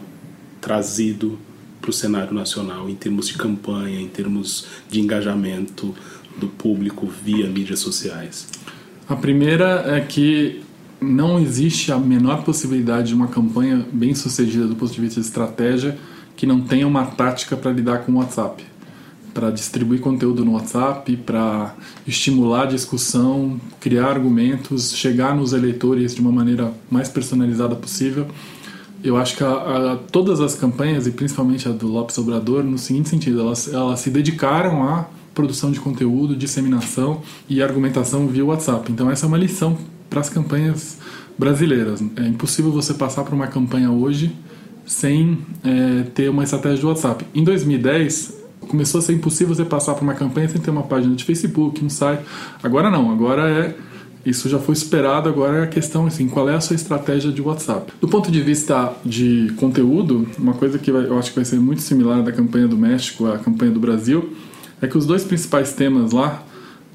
trazido 0.60 1.40
para 1.82 1.90
o 1.90 1.94
cenário 1.94 2.34
nacional 2.34 2.90
em 2.90 2.96
termos 2.96 3.28
de 3.28 3.36
campanha, 3.36 4.00
em 4.00 4.08
termos 4.08 4.66
de 4.90 5.00
engajamento 5.00 5.96
do 6.38 6.48
público 6.48 7.08
via 7.08 7.48
mídias 7.48 7.80
sociais? 7.80 8.48
A 9.08 9.16
primeira 9.16 9.84
é 9.88 10.02
que 10.02 10.62
não 11.00 11.40
existe 11.40 11.92
a 11.92 11.98
menor 11.98 12.44
possibilidade 12.44 13.10
de 13.10 13.14
uma 13.14 13.28
campanha 13.28 13.86
bem 13.92 14.16
sucedida 14.16 14.68
do 14.68 14.76
ponto 14.76 14.92
de 14.92 15.02
vista 15.02 15.20
de 15.20 15.28
estratégia 15.28 15.98
que 16.36 16.46
não 16.46 16.62
tenha 16.62 16.88
uma 16.88 17.06
tática 17.06 17.56
para 17.56 17.72
lidar 17.72 18.00
com 18.00 18.12
o 18.14 18.16
WhatsApp 18.16 18.64
para 19.38 19.52
distribuir 19.52 20.02
conteúdo 20.02 20.44
no 20.44 20.54
WhatsApp, 20.54 21.16
para 21.18 21.76
estimular 22.08 22.64
a 22.64 22.66
discussão, 22.66 23.62
criar 23.80 24.08
argumentos, 24.08 24.96
chegar 24.96 25.36
nos 25.36 25.54
eleitores 25.54 26.16
de 26.16 26.22
uma 26.22 26.32
maneira 26.32 26.74
mais 26.90 27.08
personalizada 27.08 27.76
possível. 27.76 28.26
Eu 29.04 29.16
acho 29.16 29.38
que 29.38 29.44
a, 29.44 29.92
a, 29.94 29.96
todas 30.12 30.42
as 30.42 30.56
campanhas, 30.56 31.06
e 31.06 31.12
principalmente 31.12 31.70
a 31.70 31.72
do 31.72 31.88
Lopes 31.88 32.18
Obrador, 32.18 32.64
no 32.64 32.80
seguinte 32.80 33.10
sentido, 33.10 33.42
elas, 33.42 33.72
elas 33.72 34.00
se 34.00 34.10
dedicaram 34.10 34.82
à 34.82 35.06
produção 35.38 35.70
de 35.70 35.80
conteúdo, 35.80 36.36
disseminação 36.36 37.22
e 37.48 37.62
argumentação 37.62 38.28
via 38.28 38.44
WhatsApp. 38.44 38.92
Então, 38.92 39.12
essa 39.12 39.28
é 39.28 39.28
uma 39.28 39.38
lição 39.38 39.78
para 40.10 40.20
as 40.20 40.30
campanhas 40.30 40.98
brasileiras. 41.38 42.04
É 42.16 42.28
impossível 42.28 42.72
você 42.72 42.92
passar 42.96 43.24
por 43.24 43.36
uma 43.36 43.46
campanha 43.46 43.92
hoje 43.92 44.36
sem 44.84 45.38
é, 45.64 46.04
ter 46.16 46.28
uma 46.30 46.44
estratégia 46.44 46.80
de 46.80 46.86
WhatsApp. 46.88 47.24
Em 47.36 47.44
2010, 47.44 48.34
começou 48.62 48.98
a 48.98 49.02
ser 49.04 49.14
impossível 49.14 49.54
você 49.54 49.64
passar 49.64 49.94
por 49.94 50.02
uma 50.02 50.16
campanha 50.16 50.50
sem 50.50 50.60
ter 50.60 50.72
uma 50.72 50.82
página 50.82 51.16
de 51.16 51.24
Facebook, 51.24 51.86
um 51.86 51.90
site. 51.90 52.24
Agora 52.64 52.90
não, 52.90 53.12
agora 53.12 53.48
é 53.48 53.76
isso 54.26 54.50
já 54.50 54.58
foi 54.58 54.74
esperado, 54.74 55.30
agora 55.30 55.60
é 55.60 55.64
a 55.64 55.68
questão 55.68 56.08
assim, 56.08 56.28
qual 56.28 56.50
é 56.50 56.56
a 56.56 56.60
sua 56.60 56.76
estratégia 56.76 57.32
de 57.32 57.42
WhatsApp? 57.42 57.94
Do 58.02 58.08
ponto 58.10 58.30
de 58.30 58.42
vista 58.42 58.92
de 59.06 59.54
conteúdo, 59.56 60.28
uma 60.38 60.54
coisa 60.54 60.78
que 60.78 60.90
eu 60.90 61.18
acho 61.18 61.30
que 61.30 61.36
vai 61.36 61.46
ser 61.46 61.60
muito 61.60 61.82
similar 61.82 62.22
da 62.24 62.32
campanha 62.32 62.68
do 62.68 62.76
México 62.76 63.26
à 63.28 63.38
campanha 63.38 63.72
do 63.72 63.80
Brasil, 63.80 64.34
é 64.82 64.88
que 64.88 64.98
os 64.98 65.06
dois 65.06 65.24
principais 65.24 65.74
temas 65.74 66.12
lá, 66.12 66.44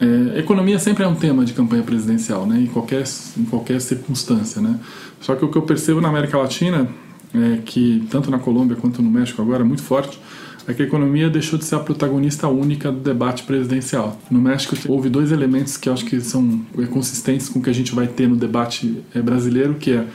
é, 0.01 0.39
economia 0.39 0.79
sempre 0.79 1.05
é 1.05 1.09
um 1.09 1.15
tema 1.15 1.45
de 1.45 1.53
campanha 1.53 1.83
presidencial, 1.83 2.47
né, 2.47 2.61
em 2.61 2.67
qualquer, 2.67 3.05
em 3.37 3.45
qualquer 3.45 3.81
circunstância, 3.81 4.61
né. 4.61 4.79
Só 5.21 5.35
que 5.35 5.45
o 5.45 5.49
que 5.49 5.57
eu 5.57 5.62
percebo 5.62 6.01
na 6.01 6.09
América 6.09 6.37
Latina 6.39 6.89
é 7.35 7.59
que 7.65 8.07
tanto 8.11 8.31
na 8.31 8.39
Colômbia 8.39 8.77
quanto 8.77 9.01
no 9.01 9.11
México 9.11 9.41
agora 9.41 9.62
é 9.62 9.65
muito 9.65 9.83
forte 9.83 10.19
é 10.67 10.73
que 10.73 10.83
a 10.83 10.85
economia 10.85 11.29
deixou 11.29 11.59
de 11.59 11.65
ser 11.65 11.75
a 11.75 11.81
protagonista 11.81 12.47
única 12.49 12.91
do 12.93 13.01
debate 13.01 13.43
presidencial. 13.43 14.19
No 14.31 14.41
México 14.41 14.77
houve 14.89 15.09
dois 15.09 15.33
elementos 15.33 15.77
que 15.77 15.89
eu 15.89 15.93
acho 15.93 16.05
que 16.05 16.21
são 16.21 16.61
consistentes 16.91 17.49
com 17.49 17.59
o 17.59 17.62
que 17.62 17.71
a 17.71 17.73
gente 17.73 17.95
vai 17.95 18.07
ter 18.07 18.29
no 18.29 18.37
debate 18.37 19.03
eh, 19.15 19.21
brasileiro, 19.21 19.75
que 19.75 19.93
é 19.93 20.07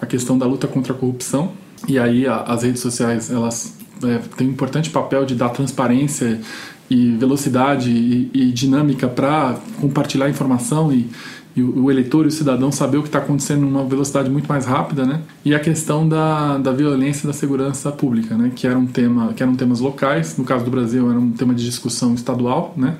a 0.00 0.06
questão 0.06 0.36
da 0.36 0.46
luta 0.46 0.66
contra 0.66 0.92
a 0.92 0.96
corrupção. 0.96 1.52
E 1.86 1.98
aí 1.98 2.26
as 2.26 2.62
redes 2.62 2.80
sociais 2.80 3.30
elas 3.30 3.76
é, 4.02 4.42
um 4.42 4.46
importante 4.48 4.90
papel 4.90 5.24
de 5.24 5.34
dar 5.34 5.50
transparência 5.50 6.40
e 6.92 7.16
velocidade 7.16 7.90
e, 7.90 8.30
e 8.34 8.52
dinâmica 8.52 9.08
para 9.08 9.58
compartilhar 9.80 10.28
informação 10.28 10.92
e 10.92 11.08
e 11.54 11.62
o, 11.62 11.90
eleitor 11.90 12.24
e 12.24 12.28
o 12.28 12.30
cidadão 12.30 12.72
saber 12.72 12.96
o 12.96 13.02
que 13.02 13.08
está 13.08 13.18
acontecendo 13.18 13.60
numa 13.60 13.84
velocidade 13.84 14.30
muito 14.30 14.48
mais 14.48 14.64
rápida, 14.64 15.04
né? 15.04 15.20
E 15.44 15.54
a 15.54 15.60
questão 15.60 16.08
da, 16.08 16.56
da 16.56 16.72
violência 16.72 17.24
e 17.24 17.26
da 17.26 17.32
segurança 17.32 17.92
pública, 17.92 18.36
né? 18.36 18.50
Que 18.54 18.66
era 18.66 18.78
um 18.78 18.86
tema, 18.86 19.34
que 19.34 19.42
eram 19.42 19.54
temas 19.54 19.78
locais. 19.78 20.36
No 20.38 20.44
caso 20.44 20.64
do 20.64 20.70
Brasil, 20.70 21.10
era 21.10 21.18
um 21.18 21.30
tema 21.30 21.54
de 21.54 21.62
discussão 21.62 22.14
estadual, 22.14 22.72
né? 22.74 22.96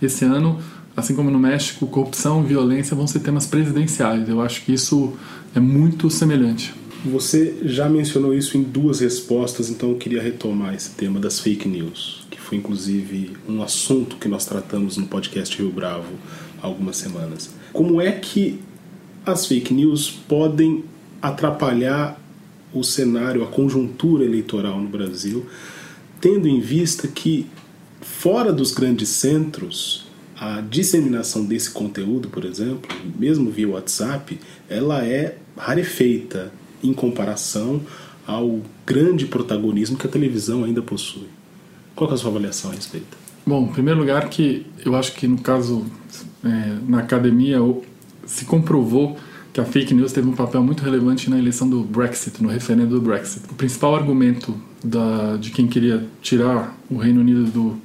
Esse 0.00 0.24
ano, 0.24 0.58
assim 0.96 1.14
como 1.14 1.30
no 1.30 1.38
México, 1.38 1.86
corrupção 1.86 2.42
e 2.42 2.48
violência 2.48 2.96
vão 2.96 3.06
ser 3.06 3.20
temas 3.20 3.46
presidenciais. 3.46 4.28
Eu 4.28 4.42
acho 4.42 4.64
que 4.64 4.72
isso 4.72 5.12
é 5.54 5.60
muito 5.60 6.10
semelhante. 6.10 6.74
Você 7.04 7.58
já 7.62 7.88
mencionou 7.88 8.34
isso 8.34 8.58
em 8.58 8.62
duas 8.62 8.98
respostas, 8.98 9.70
então 9.70 9.90
eu 9.90 9.96
queria 9.96 10.22
retomar 10.22 10.74
esse 10.74 10.90
tema 10.90 11.20
das 11.20 11.38
fake 11.38 11.68
news, 11.68 12.21
foi 12.52 12.58
inclusive 12.58 13.30
um 13.48 13.62
assunto 13.62 14.16
que 14.16 14.28
nós 14.28 14.44
tratamos 14.44 14.98
no 14.98 15.06
podcast 15.06 15.56
Rio 15.56 15.72
Bravo 15.72 16.12
há 16.62 16.66
algumas 16.66 16.98
semanas. 16.98 17.48
Como 17.72 17.98
é 17.98 18.12
que 18.12 18.60
as 19.24 19.46
fake 19.46 19.72
news 19.72 20.10
podem 20.10 20.84
atrapalhar 21.22 22.20
o 22.70 22.84
cenário, 22.84 23.42
a 23.42 23.46
conjuntura 23.46 24.22
eleitoral 24.22 24.78
no 24.78 24.88
Brasil, 24.90 25.46
tendo 26.20 26.46
em 26.46 26.60
vista 26.60 27.08
que 27.08 27.46
fora 28.02 28.52
dos 28.52 28.70
grandes 28.72 29.08
centros, 29.08 30.06
a 30.38 30.60
disseminação 30.60 31.46
desse 31.46 31.70
conteúdo, 31.70 32.28
por 32.28 32.44
exemplo, 32.44 32.94
mesmo 33.18 33.50
via 33.50 33.70
WhatsApp, 33.70 34.38
ela 34.68 35.02
é 35.02 35.38
rarefeita 35.56 36.52
em 36.84 36.92
comparação 36.92 37.80
ao 38.26 38.60
grande 38.84 39.24
protagonismo 39.24 39.96
que 39.96 40.06
a 40.06 40.10
televisão 40.10 40.64
ainda 40.64 40.82
possui. 40.82 41.28
Qual 42.02 42.10
é 42.10 42.14
a 42.14 42.16
sua 42.16 42.30
avaliação 42.30 42.72
a 42.72 42.74
respeito? 42.74 43.16
Bom, 43.46 43.62
em 43.62 43.72
primeiro 43.72 44.00
lugar 44.00 44.28
que 44.28 44.66
eu 44.84 44.96
acho 44.96 45.12
que 45.12 45.28
no 45.28 45.38
caso 45.38 45.86
é, 46.44 46.76
na 46.84 46.98
academia 46.98 47.58
se 48.26 48.44
comprovou 48.44 49.16
que 49.52 49.60
a 49.60 49.64
fake 49.64 49.94
news 49.94 50.12
teve 50.12 50.28
um 50.28 50.32
papel 50.32 50.64
muito 50.64 50.82
relevante 50.82 51.30
na 51.30 51.38
eleição 51.38 51.68
do 51.68 51.84
Brexit, 51.84 52.42
no 52.42 52.48
referendo 52.48 52.98
do 52.98 53.00
Brexit. 53.00 53.44
O 53.48 53.54
principal 53.54 53.94
argumento 53.94 54.52
da, 54.82 55.36
de 55.36 55.52
quem 55.52 55.68
queria 55.68 56.04
tirar 56.20 56.76
o 56.90 56.96
Reino 56.96 57.20
Unido 57.20 57.44
do, 57.44 57.76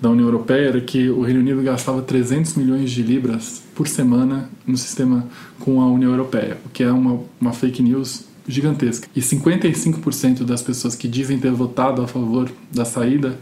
da 0.00 0.08
União 0.08 0.26
Europeia 0.26 0.68
era 0.68 0.80
que 0.80 1.10
o 1.10 1.20
Reino 1.20 1.40
Unido 1.40 1.62
gastava 1.62 2.00
300 2.00 2.54
milhões 2.54 2.90
de 2.90 3.02
libras 3.02 3.62
por 3.74 3.86
semana 3.86 4.48
no 4.66 4.78
sistema 4.78 5.26
com 5.60 5.82
a 5.82 5.86
União 5.86 6.10
Europeia, 6.10 6.56
o 6.64 6.70
que 6.70 6.82
é 6.82 6.90
uma, 6.90 7.20
uma 7.38 7.52
fake 7.52 7.82
news 7.82 8.24
gigantesca. 8.46 9.06
E 9.14 9.20
55% 9.20 10.44
das 10.44 10.62
pessoas 10.62 10.94
que 10.94 11.06
dizem 11.06 11.38
ter 11.38 11.52
votado 11.52 12.00
a 12.00 12.08
favor 12.08 12.50
da 12.72 12.86
saída 12.86 13.36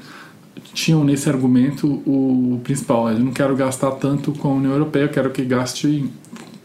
tinham 0.72 1.04
nesse 1.04 1.28
argumento 1.28 1.86
o 2.06 2.60
principal: 2.62 3.10
eu 3.10 3.18
não 3.18 3.32
quero 3.32 3.54
gastar 3.56 3.92
tanto 3.92 4.32
com 4.32 4.48
a 4.48 4.54
União 4.54 4.72
Europeia, 4.72 5.04
eu 5.04 5.08
quero 5.08 5.30
que 5.30 5.44
gaste 5.44 6.10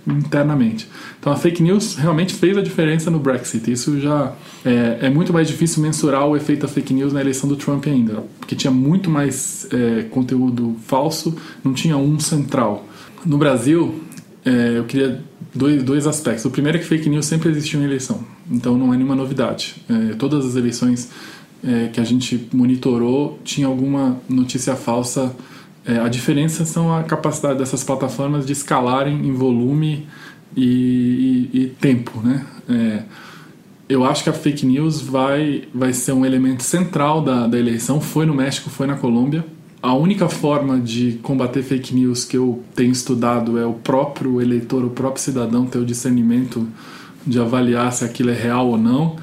internamente. 0.08 0.88
Então 1.20 1.32
a 1.32 1.36
fake 1.36 1.62
news 1.62 1.96
realmente 1.96 2.34
fez 2.34 2.58
a 2.58 2.62
diferença 2.62 3.12
no 3.12 3.20
Brexit. 3.20 3.72
Isso 3.72 4.00
já 4.00 4.34
é, 4.66 5.00
é, 5.02 5.10
muito 5.10 5.32
mais 5.32 5.48
difícil 5.48 5.82
mensurar 5.82 6.26
o 6.28 6.36
efeito 6.36 6.62
da 6.62 6.68
fake 6.68 6.94
news 6.94 7.14
na 7.14 7.22
eleição 7.22 7.48
do 7.48 7.56
Trump 7.56 7.86
ainda, 7.88 8.24
porque 8.40 8.56
tinha 8.56 8.72
muito 8.72 9.10
mais 9.10 9.68
é, 9.72 10.04
conteúdo 10.04 10.76
falso, 10.86 11.36
não 11.64 11.74
tinha 11.74 11.98
um 11.98 12.20
central. 12.20 12.86
No 13.26 13.38
Brasil, 13.38 14.02
é, 14.44 14.78
eu 14.78 14.86
queria 14.86 15.22
dois, 15.54 15.84
dois 15.84 16.08
aspectos. 16.08 16.46
O 16.46 16.50
primeiro 16.50 16.78
é 16.78 16.82
que 16.82 16.88
fake 16.88 17.08
news 17.08 17.26
sempre 17.26 17.50
existiu 17.50 17.80
em 17.80 17.84
eleição, 17.84 18.24
então 18.50 18.76
não 18.78 18.94
é 18.94 18.98
nenhuma 18.98 19.16
novidade. 19.16 19.76
É, 19.88 20.16
todas 20.16 20.46
as 20.46 20.56
eleições 20.56 21.10
é, 21.64 21.88
que 21.88 22.00
a 22.00 22.04
gente 22.04 22.50
monitorou 22.54 23.40
tinha 23.44 23.68
alguma 23.68 24.20
notícia 24.28 24.76
falsa. 24.76 25.36
É, 25.86 26.00
a 26.00 26.08
diferença 26.08 26.66
são 26.66 26.94
a 26.94 27.04
capacidade 27.04 27.60
dessas 27.60 27.84
plataformas 27.84 28.46
de 28.46 28.54
escalarem 28.54 29.28
em 29.28 29.34
volume 29.34 30.08
e, 30.56 31.50
e, 31.54 31.62
e 31.62 31.68
tempo, 31.68 32.20
né? 32.24 32.46
É, 32.70 33.04
eu 33.90 34.06
acho 34.06 34.24
que 34.24 34.30
a 34.30 34.34
fake 34.34 34.66
news 34.66 35.02
vai, 35.02 35.66
vai 35.74 35.92
ser 35.92 36.14
um 36.14 36.26
elemento 36.26 36.64
central 36.64 37.22
da, 37.22 37.46
da 37.46 37.60
eleição. 37.60 38.00
Foi 38.00 38.26
no 38.26 38.34
México, 38.34 38.70
foi 38.70 38.88
na 38.88 38.96
Colômbia. 38.96 39.44
A 39.82 39.94
única 39.94 40.30
forma 40.30 40.80
de 40.80 41.20
combater 41.22 41.62
fake 41.62 41.94
news 41.94 42.24
que 42.24 42.38
eu 42.38 42.64
tenho 42.74 42.92
estudado 42.92 43.58
é 43.58 43.66
o 43.66 43.74
próprio 43.74 44.42
eleitor, 44.42 44.86
o 44.86 44.92
próprio 44.92 45.22
cidadão 45.22 45.66
ter 45.66 45.80
o 45.80 45.86
discernimento 45.86 46.66
de 47.28 47.38
avaliar 47.40 47.92
se 47.92 48.06
aquilo 48.06 48.30
é 48.30 48.34
real 48.34 48.70
ou 48.70 48.78
não 48.78 49.18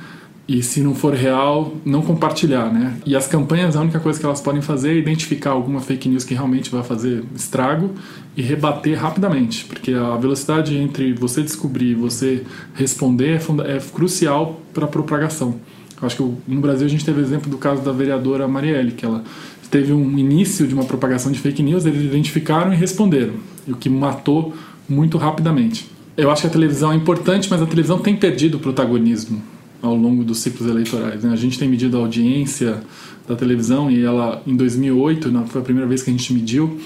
e 0.48 0.62
se 0.62 0.80
não 0.80 0.94
for 0.94 1.12
real, 1.12 1.74
não 1.84 2.00
compartilhar, 2.00 2.72
né? 2.72 2.96
E 3.04 3.14
as 3.14 3.26
campanhas, 3.26 3.76
a 3.76 3.82
única 3.82 4.00
coisa 4.00 4.18
que 4.18 4.24
elas 4.24 4.40
podem 4.40 4.62
fazer 4.62 4.92
é 4.92 4.94
identificar 4.94 5.50
alguma 5.50 5.78
fake 5.78 6.08
news 6.08 6.24
que 6.24 6.32
realmente 6.32 6.70
vai 6.70 6.82
fazer 6.82 7.22
estrago 7.36 7.90
e 8.34 8.40
rebater 8.40 8.98
rapidamente, 8.98 9.66
porque 9.66 9.92
a 9.92 10.16
velocidade 10.16 10.74
entre 10.74 11.12
você 11.12 11.42
descobrir 11.42 11.90
e 11.90 11.94
você 11.94 12.44
responder 12.72 13.38
é, 13.66 13.76
é 13.76 13.80
crucial 13.94 14.58
para 14.72 14.86
a 14.86 14.88
propagação. 14.88 15.56
Eu 16.00 16.06
acho 16.06 16.16
que 16.16 16.22
no 16.50 16.60
Brasil 16.62 16.86
a 16.86 16.90
gente 16.90 17.04
teve 17.04 17.20
o 17.20 17.22
exemplo 17.22 17.50
do 17.50 17.58
caso 17.58 17.82
da 17.82 17.92
vereadora 17.92 18.48
Marielle, 18.48 18.92
que 18.92 19.04
ela 19.04 19.22
teve 19.70 19.92
um 19.92 20.18
início 20.18 20.66
de 20.66 20.72
uma 20.72 20.84
propagação 20.84 21.30
de 21.30 21.38
fake 21.38 21.62
news, 21.62 21.84
eles 21.84 22.02
identificaram 22.02 22.72
e 22.72 22.76
responderam, 22.76 23.34
o 23.66 23.74
que 23.74 23.90
matou 23.90 24.54
muito 24.88 25.18
rapidamente. 25.18 25.90
Eu 26.16 26.30
acho 26.30 26.40
que 26.40 26.46
a 26.46 26.50
televisão 26.50 26.90
é 26.90 26.96
importante, 26.96 27.50
mas 27.50 27.60
a 27.60 27.66
televisão 27.66 27.98
tem 27.98 28.16
perdido 28.16 28.56
o 28.56 28.60
protagonismo 28.60 29.42
ao 29.82 29.94
longo 29.94 30.24
dos 30.24 30.38
ciclos 30.38 30.68
eleitorais. 30.68 31.22
Né? 31.22 31.32
A 31.32 31.36
gente 31.36 31.58
tem 31.58 31.68
medido 31.68 31.96
a 31.96 32.00
audiência 32.00 32.82
da 33.26 33.36
televisão 33.36 33.90
e 33.90 34.02
ela, 34.02 34.42
em 34.46 34.56
2008, 34.56 35.30
foi 35.46 35.60
a 35.60 35.64
primeira 35.64 35.88
vez 35.88 36.02
que 36.02 36.10
a 36.10 36.12
gente 36.12 36.32
mediu 36.32 36.78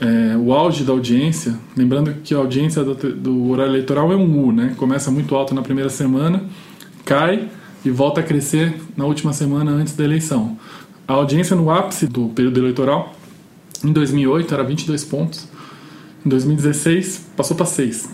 é, 0.00 0.36
o 0.36 0.52
auge 0.52 0.84
da 0.84 0.92
audiência. 0.92 1.58
Lembrando 1.76 2.14
que 2.24 2.34
a 2.34 2.38
audiência 2.38 2.82
do, 2.82 2.94
do, 2.94 3.50
horário 3.50 3.72
eleitoral 3.72 4.12
é 4.12 4.16
um 4.16 4.46
U, 4.46 4.52
né? 4.52 4.74
começa 4.76 5.10
muito 5.10 5.34
alto 5.34 5.54
na 5.54 5.62
primeira 5.62 5.90
semana, 5.90 6.42
cai 7.04 7.48
e 7.84 7.90
volta 7.90 8.20
a 8.20 8.22
crescer 8.22 8.74
na 8.96 9.04
última 9.04 9.32
semana 9.32 9.70
antes 9.70 9.94
da 9.94 10.04
eleição. 10.04 10.56
A 11.06 11.14
audiência 11.14 11.56
no 11.56 11.70
ápice 11.70 12.06
do 12.06 12.28
período 12.28 12.58
eleitoral, 12.58 13.14
em 13.84 13.92
2008, 13.92 14.54
era 14.54 14.62
22 14.62 15.04
pontos. 15.04 15.48
Em 16.24 16.28
2016, 16.28 17.30
passou 17.36 17.56
para 17.56 17.66
6. 17.66 18.08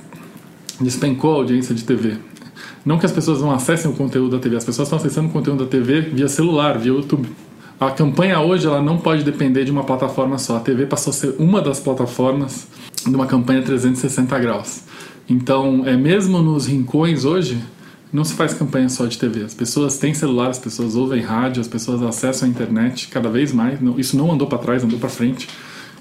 Despencou 0.81 1.33
a 1.33 1.37
audiência 1.37 1.75
de 1.75 1.85
TV. 1.85 2.17
Não 2.89 2.97
que 2.97 3.05
as 3.05 3.13
pessoas 3.13 3.43
não 3.43 3.51
acessem 3.51 3.91
o 3.91 3.93
conteúdo 3.93 4.31
da 4.31 4.39
TV, 4.39 4.57
as 4.57 4.65
pessoas 4.65 4.89
estão 4.89 4.99
acessando 4.99 5.29
o 5.29 5.31
conteúdo 5.31 5.63
da 5.63 5.71
TV 5.71 6.01
via 6.01 6.27
celular, 6.27 6.79
via 6.79 6.91
YouTube. 6.91 7.29
A 7.79 7.91
campanha 7.91 8.41
hoje 8.41 8.67
ela 8.67 8.81
não 8.81 8.97
pode 8.97 9.23
depender 9.23 9.67
de 9.67 9.71
uma 9.71 9.85
plataforma 9.85 10.39
só. 10.39 10.57
A 10.57 10.61
TV 10.61 10.87
passou 10.87 11.11
a 11.11 11.15
ser 11.15 11.35
uma 11.39 11.61
das 11.61 11.79
plataformas 11.81 12.67
de 13.07 13.15
uma 13.15 13.27
campanha 13.27 13.61
360 13.61 14.39
graus. 14.39 14.85
Então, 15.29 15.83
é 15.85 15.99
mesmo 15.99 16.41
nos 16.41 16.67
rincões 16.67 17.27
hoje, 17.27 17.63
não 18.11 18.25
se 18.25 18.33
faz 18.33 18.55
campanha 18.55 18.89
só 18.89 19.05
de 19.05 19.19
TV. 19.19 19.45
As 19.45 19.53
pessoas 19.53 19.99
têm 19.99 20.15
celular, 20.15 20.49
as 20.49 20.59
pessoas 20.59 20.97
ouvem 20.97 21.21
rádio, 21.21 21.61
as 21.61 21.69
pessoas 21.69 22.03
acessam 22.03 22.49
a 22.49 22.51
internet 22.51 23.09
cada 23.09 23.29
vez 23.29 23.53
mais. 23.53 23.79
Isso 23.99 24.17
não 24.17 24.33
andou 24.33 24.49
para 24.49 24.57
trás, 24.57 24.83
andou 24.83 24.99
para 24.99 25.11
frente. 25.11 25.47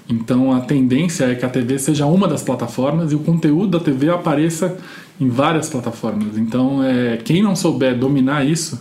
Então 0.08 0.52
a 0.52 0.60
tendência 0.60 1.24
é 1.26 1.34
que 1.34 1.44
a 1.44 1.48
TV 1.48 1.78
seja 1.78 2.06
uma 2.06 2.26
das 2.26 2.42
plataformas 2.42 3.12
e 3.12 3.14
o 3.14 3.18
conteúdo 3.18 3.78
da 3.78 3.80
TV 3.84 4.08
apareça 4.08 4.76
em 5.20 5.28
várias 5.28 5.68
plataformas. 5.68 6.38
Então 6.38 6.82
é, 6.82 7.18
quem 7.18 7.42
não 7.42 7.54
souber 7.54 7.98
dominar 7.98 8.44
isso 8.44 8.80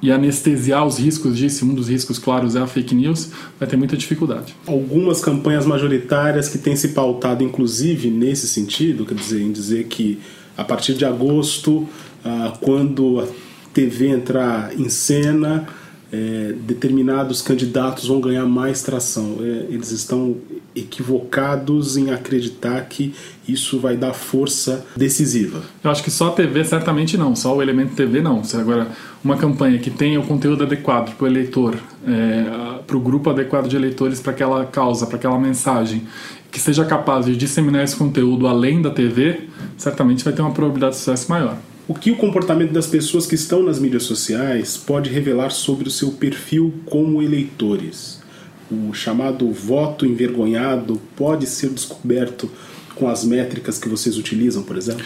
e 0.00 0.10
anestesiar 0.10 0.86
os 0.86 0.98
riscos 0.98 1.36
disso, 1.36 1.64
um 1.64 1.74
dos 1.74 1.88
riscos 1.88 2.18
claros 2.18 2.56
é 2.56 2.60
a 2.60 2.66
fake 2.66 2.94
news, 2.94 3.30
vai 3.58 3.68
ter 3.68 3.76
muita 3.76 3.96
dificuldade. 3.96 4.54
Algumas 4.66 5.20
campanhas 5.20 5.64
majoritárias 5.64 6.48
que 6.48 6.58
têm 6.58 6.76
se 6.76 6.88
pautado, 6.88 7.42
inclusive, 7.42 8.10
nesse 8.10 8.46
sentido, 8.46 9.06
quer 9.06 9.14
dizer, 9.14 9.40
em 9.40 9.50
dizer 9.50 9.84
que 9.84 10.20
a 10.56 10.62
partir 10.62 10.94
de 10.94 11.06
agosto, 11.06 11.88
ah, 12.22 12.52
quando 12.60 13.20
a 13.20 13.26
TV 13.72 14.08
entrar 14.08 14.78
em 14.78 14.88
cena, 14.90 15.66
é, 16.14 16.52
determinados 16.52 17.42
candidatos 17.42 18.06
vão 18.06 18.20
ganhar 18.20 18.46
mais 18.46 18.82
tração. 18.82 19.38
É, 19.40 19.72
eles 19.72 19.90
estão 19.90 20.36
equivocados 20.74 21.96
em 21.96 22.10
acreditar 22.10 22.80
que 22.82 23.12
isso 23.46 23.78
vai 23.80 23.96
dar 23.96 24.12
força 24.12 24.84
decisiva. 24.96 25.62
Eu 25.82 25.90
acho 25.90 26.02
que 26.02 26.10
só 26.10 26.28
a 26.28 26.30
TV 26.32 26.64
certamente 26.64 27.16
não, 27.16 27.34
só 27.34 27.56
o 27.56 27.62
elemento 27.62 27.94
TV 27.94 28.20
não. 28.20 28.44
Se 28.44 28.56
agora 28.56 28.88
uma 29.24 29.36
campanha 29.36 29.78
que 29.78 29.90
tenha 29.90 30.20
o 30.20 30.26
conteúdo 30.26 30.64
adequado 30.64 31.16
para 31.16 31.24
o 31.24 31.26
eleitor, 31.26 31.76
é, 32.06 32.78
para 32.86 32.96
o 32.96 33.00
grupo 33.00 33.30
adequado 33.30 33.66
de 33.66 33.76
eleitores 33.76 34.20
para 34.20 34.32
aquela 34.32 34.64
causa, 34.64 35.06
para 35.06 35.16
aquela 35.16 35.38
mensagem, 35.38 36.04
que 36.50 36.60
seja 36.60 36.84
capaz 36.84 37.26
de 37.26 37.36
disseminar 37.36 37.82
esse 37.82 37.96
conteúdo 37.96 38.46
além 38.46 38.80
da 38.80 38.90
TV, 38.90 39.48
certamente 39.76 40.22
vai 40.22 40.32
ter 40.32 40.42
uma 40.42 40.52
probabilidade 40.52 40.92
de 40.92 40.98
sucesso 40.98 41.28
maior. 41.28 41.56
O 41.86 41.94
que 41.94 42.10
o 42.10 42.16
comportamento 42.16 42.72
das 42.72 42.86
pessoas 42.86 43.26
que 43.26 43.34
estão 43.34 43.62
nas 43.62 43.78
mídias 43.78 44.04
sociais 44.04 44.74
pode 44.74 45.10
revelar 45.10 45.50
sobre 45.50 45.86
o 45.86 45.90
seu 45.90 46.12
perfil 46.12 46.72
como 46.86 47.20
eleitores? 47.20 48.22
O 48.70 48.94
chamado 48.94 49.52
voto 49.52 50.06
envergonhado 50.06 50.98
pode 51.14 51.46
ser 51.46 51.68
descoberto 51.68 52.50
com 52.94 53.06
as 53.06 53.22
métricas 53.22 53.78
que 53.78 53.86
vocês 53.86 54.16
utilizam, 54.16 54.62
por 54.62 54.78
exemplo? 54.78 55.04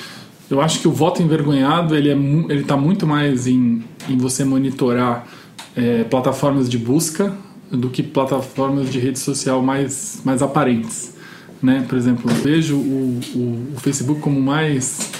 Eu 0.48 0.60
acho 0.60 0.80
que 0.80 0.86
o 0.86 0.92
voto 0.92 1.20
envergonhado 1.20 1.96
ele 1.96 2.10
é 2.10 2.12
ele 2.12 2.60
está 2.60 2.76
muito 2.76 3.06
mais 3.06 3.48
em, 3.48 3.82
em 4.08 4.16
você 4.16 4.44
monitorar 4.44 5.26
é, 5.74 6.04
plataformas 6.04 6.68
de 6.68 6.78
busca 6.78 7.36
do 7.72 7.90
que 7.90 8.04
plataformas 8.04 8.88
de 8.88 9.00
rede 9.00 9.18
social 9.18 9.60
mais 9.60 10.22
mais 10.24 10.42
aparentes, 10.42 11.12
né? 11.60 11.84
Por 11.88 11.98
exemplo, 11.98 12.30
eu 12.30 12.36
vejo 12.36 12.76
o, 12.76 13.20
o, 13.34 13.74
o 13.74 13.80
Facebook 13.80 14.20
como 14.20 14.40
mais 14.40 15.17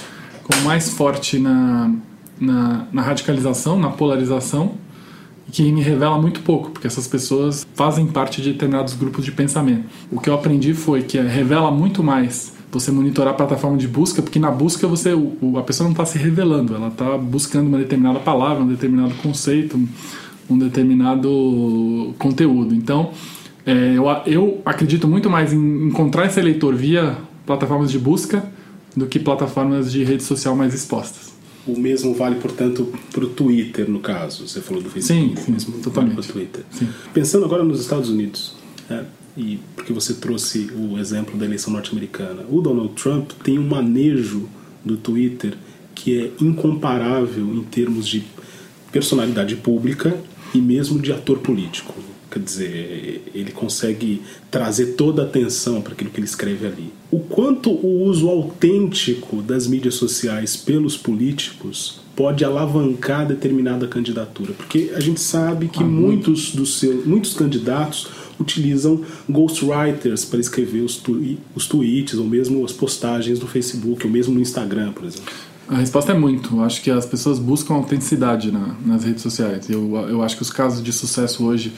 mais 0.63 0.89
forte 0.89 1.39
na, 1.39 1.91
na, 2.39 2.87
na 2.91 3.01
radicalização, 3.01 3.79
na 3.79 3.89
polarização, 3.89 4.73
que 5.51 5.71
me 5.71 5.81
revela 5.81 6.19
muito 6.21 6.41
pouco, 6.41 6.69
porque 6.69 6.87
essas 6.87 7.07
pessoas 7.07 7.65
fazem 7.73 8.05
parte 8.07 8.41
de 8.41 8.53
determinados 8.53 8.93
grupos 8.93 9.25
de 9.25 9.31
pensamento. 9.31 9.85
O 10.11 10.19
que 10.19 10.29
eu 10.29 10.33
aprendi 10.33 10.73
foi 10.73 11.01
que 11.01 11.19
revela 11.19 11.71
muito 11.71 12.03
mais 12.03 12.53
você 12.71 12.91
monitorar 12.91 13.33
a 13.33 13.37
plataforma 13.37 13.77
de 13.77 13.87
busca, 13.87 14.21
porque 14.21 14.37
na 14.37 14.51
busca 14.51 14.87
você 14.87 15.11
a 15.57 15.61
pessoa 15.61 15.85
não 15.85 15.91
está 15.91 16.05
se 16.05 16.19
revelando, 16.19 16.75
ela 16.75 16.89
está 16.89 17.17
buscando 17.17 17.67
uma 17.67 17.79
determinada 17.79 18.19
palavra, 18.19 18.63
um 18.63 18.67
determinado 18.67 19.15
conceito, 19.15 19.79
um 20.47 20.57
determinado 20.57 22.13
conteúdo. 22.19 22.75
Então, 22.75 23.11
é, 23.65 23.93
eu, 23.95 24.05
eu 24.27 24.61
acredito 24.63 25.07
muito 25.07 25.29
mais 25.29 25.51
em 25.51 25.87
encontrar 25.87 26.27
esse 26.27 26.39
leitor 26.41 26.75
via 26.75 27.17
plataformas 27.45 27.91
de 27.91 27.97
busca 27.97 28.43
do 28.95 29.07
que 29.07 29.19
plataformas 29.19 29.91
de 29.91 30.03
rede 30.03 30.23
social 30.23 30.55
mais 30.55 30.73
expostas. 30.73 31.33
O 31.67 31.77
mesmo 31.77 32.13
vale, 32.13 32.35
portanto, 32.35 32.91
para 33.11 33.23
o 33.23 33.29
Twitter, 33.29 33.89
no 33.89 33.99
caso. 33.99 34.47
Você 34.47 34.61
falou 34.61 34.81
do 34.81 34.89
Facebook. 34.89 35.35
Sim, 35.37 35.45
sim 35.45 35.51
mesmo 35.51 35.73
totalmente. 35.79 36.15
Vale 36.15 36.27
para 36.27 36.29
o 36.29 36.33
Twitter. 36.33 36.63
Sim. 36.71 36.87
Pensando 37.13 37.45
agora 37.45 37.63
nos 37.63 37.79
Estados 37.79 38.09
Unidos, 38.09 38.55
né, 38.89 39.05
e 39.37 39.59
porque 39.75 39.93
você 39.93 40.15
trouxe 40.15 40.71
o 40.75 40.97
exemplo 40.97 41.37
da 41.37 41.45
eleição 41.45 41.71
norte-americana, 41.71 42.43
o 42.49 42.61
Donald 42.61 42.93
Trump 42.93 43.31
tem 43.43 43.59
um 43.59 43.67
manejo 43.67 44.49
do 44.83 44.97
Twitter 44.97 45.57
que 45.93 46.19
é 46.19 46.31
incomparável 46.43 47.45
em 47.53 47.63
termos 47.63 48.07
de 48.07 48.23
personalidade 48.91 49.55
pública 49.55 50.17
e 50.53 50.59
mesmo 50.59 50.99
de 50.99 51.11
ator 51.11 51.39
político. 51.39 51.93
Quer 52.31 52.39
dizer, 52.39 53.23
ele 53.33 53.51
consegue 53.51 54.21
trazer 54.51 54.93
toda 54.93 55.23
a 55.23 55.25
atenção 55.25 55.81
para 55.81 55.93
aquilo 55.93 56.11
que 56.11 56.19
ele 56.19 56.27
escreve 56.27 56.67
ali. 56.67 56.93
O 57.09 57.19
quanto 57.19 57.71
o 57.71 58.03
uso 58.03 58.29
autêntico 58.29 59.41
das 59.41 59.65
mídias 59.65 59.95
sociais 59.95 60.55
pelos 60.55 60.95
políticos 60.95 61.99
pode 62.15 62.43
alavancar 62.45 63.25
determinada 63.25 63.87
candidatura, 63.87 64.53
porque 64.53 64.91
a 64.93 64.99
gente 64.99 65.21
sabe 65.21 65.69
que 65.69 65.81
ah, 65.81 65.87
muitos 65.87 66.53
dos 66.53 66.77
seus, 66.77 67.05
muitos 67.05 67.33
candidatos 67.33 68.07
utilizam 68.39 69.03
ghostwriters 69.29 70.25
para 70.25 70.39
escrever 70.39 70.81
os, 70.81 70.97
twi 70.97 71.39
os 71.55 71.65
tweets 71.65 72.15
ou 72.15 72.25
mesmo 72.25 72.63
as 72.63 72.71
postagens 72.71 73.39
no 73.39 73.47
Facebook 73.47 74.05
ou 74.05 74.11
mesmo 74.11 74.33
no 74.33 74.41
Instagram, 74.41 74.91
por 74.91 75.05
exemplo. 75.05 75.33
A 75.67 75.77
resposta 75.77 76.11
é 76.11 76.15
muito. 76.15 76.55
Eu 76.55 76.63
acho 76.63 76.81
que 76.81 76.89
as 76.89 77.05
pessoas 77.05 77.37
buscam 77.37 77.75
autenticidade 77.75 78.51
na, 78.51 78.75
nas 78.85 79.03
redes 79.03 79.21
sociais. 79.21 79.69
Eu, 79.69 79.95
eu 80.09 80.21
acho 80.23 80.35
que 80.35 80.41
os 80.41 80.49
casos 80.49 80.83
de 80.83 80.91
sucesso 80.91 81.45
hoje 81.45 81.73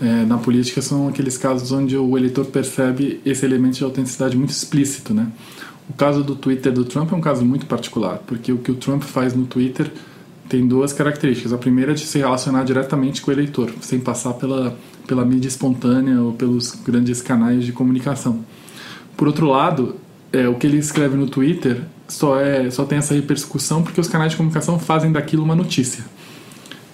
é, 0.00 0.24
na 0.24 0.38
política 0.38 0.80
são 0.80 1.08
aqueles 1.08 1.36
casos 1.36 1.72
onde 1.72 1.96
o 1.96 2.16
eleitor 2.16 2.46
percebe 2.46 3.20
esse 3.24 3.44
elemento 3.44 3.78
de 3.78 3.84
autenticidade 3.84 4.36
muito 4.36 4.50
explícito, 4.50 5.12
né? 5.12 5.28
O 5.90 5.92
caso 5.94 6.22
do 6.22 6.36
Twitter 6.36 6.72
do 6.72 6.84
Trump 6.84 7.12
é 7.12 7.16
um 7.16 7.20
caso 7.20 7.44
muito 7.44 7.66
particular, 7.66 8.18
porque 8.26 8.52
o 8.52 8.58
que 8.58 8.70
o 8.70 8.74
Trump 8.74 9.02
faz 9.02 9.34
no 9.34 9.46
Twitter 9.46 9.90
tem 10.48 10.66
duas 10.66 10.92
características. 10.92 11.52
A 11.52 11.58
primeira 11.58 11.92
é 11.92 11.94
de 11.94 12.06
se 12.06 12.18
relacionar 12.18 12.64
diretamente 12.64 13.20
com 13.20 13.30
o 13.30 13.34
eleitor, 13.34 13.72
sem 13.80 13.98
passar 13.98 14.34
pela, 14.34 14.76
pela 15.06 15.24
mídia 15.24 15.48
espontânea 15.48 16.20
ou 16.20 16.32
pelos 16.32 16.74
grandes 16.74 17.20
canais 17.20 17.64
de 17.64 17.72
comunicação. 17.72 18.44
Por 19.16 19.26
outro 19.26 19.46
lado, 19.46 19.96
é, 20.32 20.48
o 20.48 20.54
que 20.54 20.66
ele 20.66 20.78
escreve 20.78 21.16
no 21.16 21.26
Twitter 21.26 21.82
só, 22.06 22.40
é, 22.40 22.70
só 22.70 22.84
tem 22.84 22.98
essa 22.98 23.14
repercussão 23.14 23.82
porque 23.82 24.00
os 24.00 24.08
canais 24.08 24.32
de 24.32 24.36
comunicação 24.36 24.78
fazem 24.78 25.10
daquilo 25.10 25.42
uma 25.42 25.56
notícia. 25.56 26.04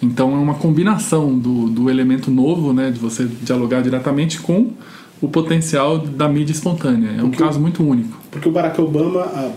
Então 0.05 0.35
é 0.35 0.39
uma 0.39 0.55
combinação 0.55 1.39
do, 1.39 1.69
do 1.69 1.89
elemento 1.89 2.31
novo, 2.31 2.73
né, 2.73 2.91
de 2.91 2.99
você 2.99 3.25
dialogar 3.25 3.81
diretamente 3.81 4.39
com 4.39 4.71
o 5.21 5.29
potencial 5.29 5.99
da 5.99 6.29
mídia 6.29 6.53
espontânea. 6.53 7.11
É 7.19 7.23
um 7.23 7.31
porque 7.31 7.43
caso 7.43 7.59
muito 7.59 7.83
único. 7.83 8.19
Porque 8.31 8.49
o 8.49 8.53
Barack 8.53 8.79
Obama, 8.81 9.23
há 9.23 9.51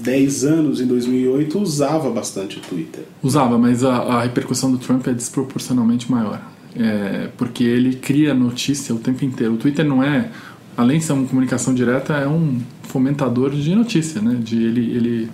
10 0.00 0.44
anos, 0.44 0.80
em 0.80 0.86
2008, 0.86 1.58
usava 1.58 2.10
bastante 2.10 2.58
o 2.58 2.60
Twitter. 2.60 3.04
Usava, 3.22 3.56
mas 3.56 3.84
a, 3.84 3.94
a 3.94 4.22
repercussão 4.22 4.72
do 4.72 4.78
Trump 4.78 5.06
é 5.06 5.12
desproporcionalmente 5.12 6.10
maior. 6.10 6.40
É, 6.74 7.28
porque 7.36 7.62
ele 7.62 7.94
cria 7.94 8.34
notícia 8.34 8.94
o 8.94 8.98
tempo 8.98 9.24
inteiro. 9.24 9.54
O 9.54 9.56
Twitter 9.56 9.84
não 9.84 10.02
é, 10.02 10.30
além 10.76 10.98
de 10.98 11.04
ser 11.04 11.12
uma 11.12 11.26
comunicação 11.28 11.72
direta, 11.72 12.14
é 12.14 12.26
um 12.26 12.60
fomentador 12.82 13.50
de 13.50 13.74
notícia, 13.74 14.20
né? 14.20 14.36
De 14.42 14.60
ele, 14.60 14.96
ele 14.96 15.30